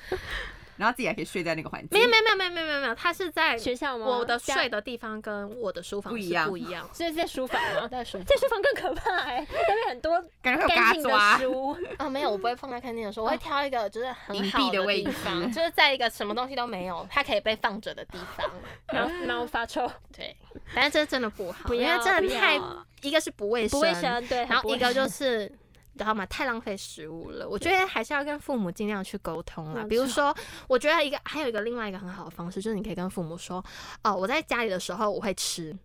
[0.78, 4.06] 然后自己还可以睡在那个环境，没有没有没有没有没有没有没有，它是在学校吗？
[4.06, 6.88] 我的睡的地方跟我的书房不一样不一样。
[6.94, 7.88] 所以是在书房吗？
[7.88, 11.38] 在书房在书房更可怕哎、那边很多感觉会有干净的。
[11.40, 15.12] 书，哦，没有，我不会放在看电视的时候，我会挑一个就是很隐好蔽的位置，
[15.54, 18.50] 就是在一个什么东西都没有，它可以被放着的地方。
[18.88, 20.36] 然后然后发臭，对，
[20.76, 22.60] 但是这真的不好，因为真的太
[23.02, 25.52] 一个是不卫生，不卫生，对，然后一个就是。
[25.98, 26.24] 你知道吗？
[26.28, 27.50] 太浪费食物了。
[27.50, 29.84] 我觉得还是要跟父母尽量去沟通啦。
[29.90, 30.36] 比如说，
[30.68, 33.66] 我觉得一个还有一个另外一个很好的方式，就是你可以跟父母说
[34.04, 35.76] ：“哦，我在家里的时候我会吃，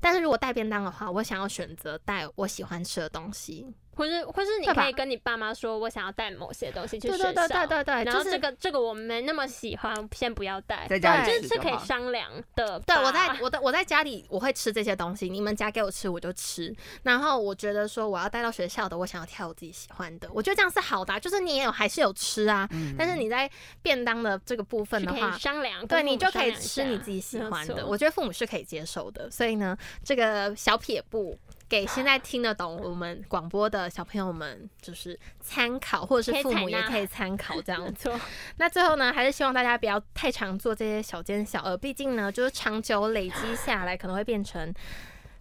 [0.00, 3.64] 但是如果带便当的话，我想要选择带我喜欢吃的东西。
[4.00, 12.80] 或是或是你可以跟你爸妈说，我想要带某些东西去对学校，对对对对对，就是然后这个这个我没那么喜欢，先不要带，在家里对就是是可以商量的。
[12.80, 16.74] 对，我在我的我在家里我会吃这些东西，你们夹给我吃我就吃。
[17.02, 23.50] 然后我觉得说我要带到学校的，我想要挑我自己喜欢的，我觉得这样是好的啊、就是你也有还是有吃啊，嗯但是你在
[23.82, 25.36] 便当的这个部分是可以的话。
[25.36, 29.30] 商量，对你就可以吃你自己喜欢的，我觉得父母是可以接受的。
[29.30, 31.38] 所以呢，这个小撇步
[31.70, 38.18] 给现在听得懂我们广播的小朋友们，就是参考，或者是父母也可以参考这样做，
[38.58, 44.74] 那最后呢，还是希望大家不要太常做这些小奸小恶，毕竟呢，就是长久累积下来，可能会变成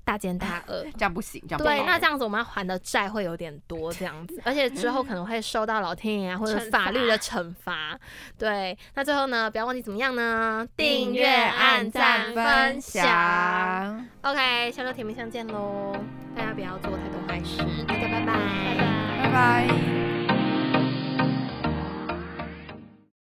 [0.10, 7.96] 大奸大恶，这样不行，这样对，那这样子我们要还的债会有点多，这样子，而且之后可能会受到老天爷或者法律的惩罚。
[8.36, 10.68] 对，那最后呢，不要忘记怎么样呢？
[10.76, 14.04] 订阅、按赞、分享。
[14.24, 15.96] OK，下周甜蜜相见喽！
[16.36, 17.58] 大家不要做太多坏事，
[17.88, 18.34] 大家拜拜，
[19.22, 20.19] 拜拜。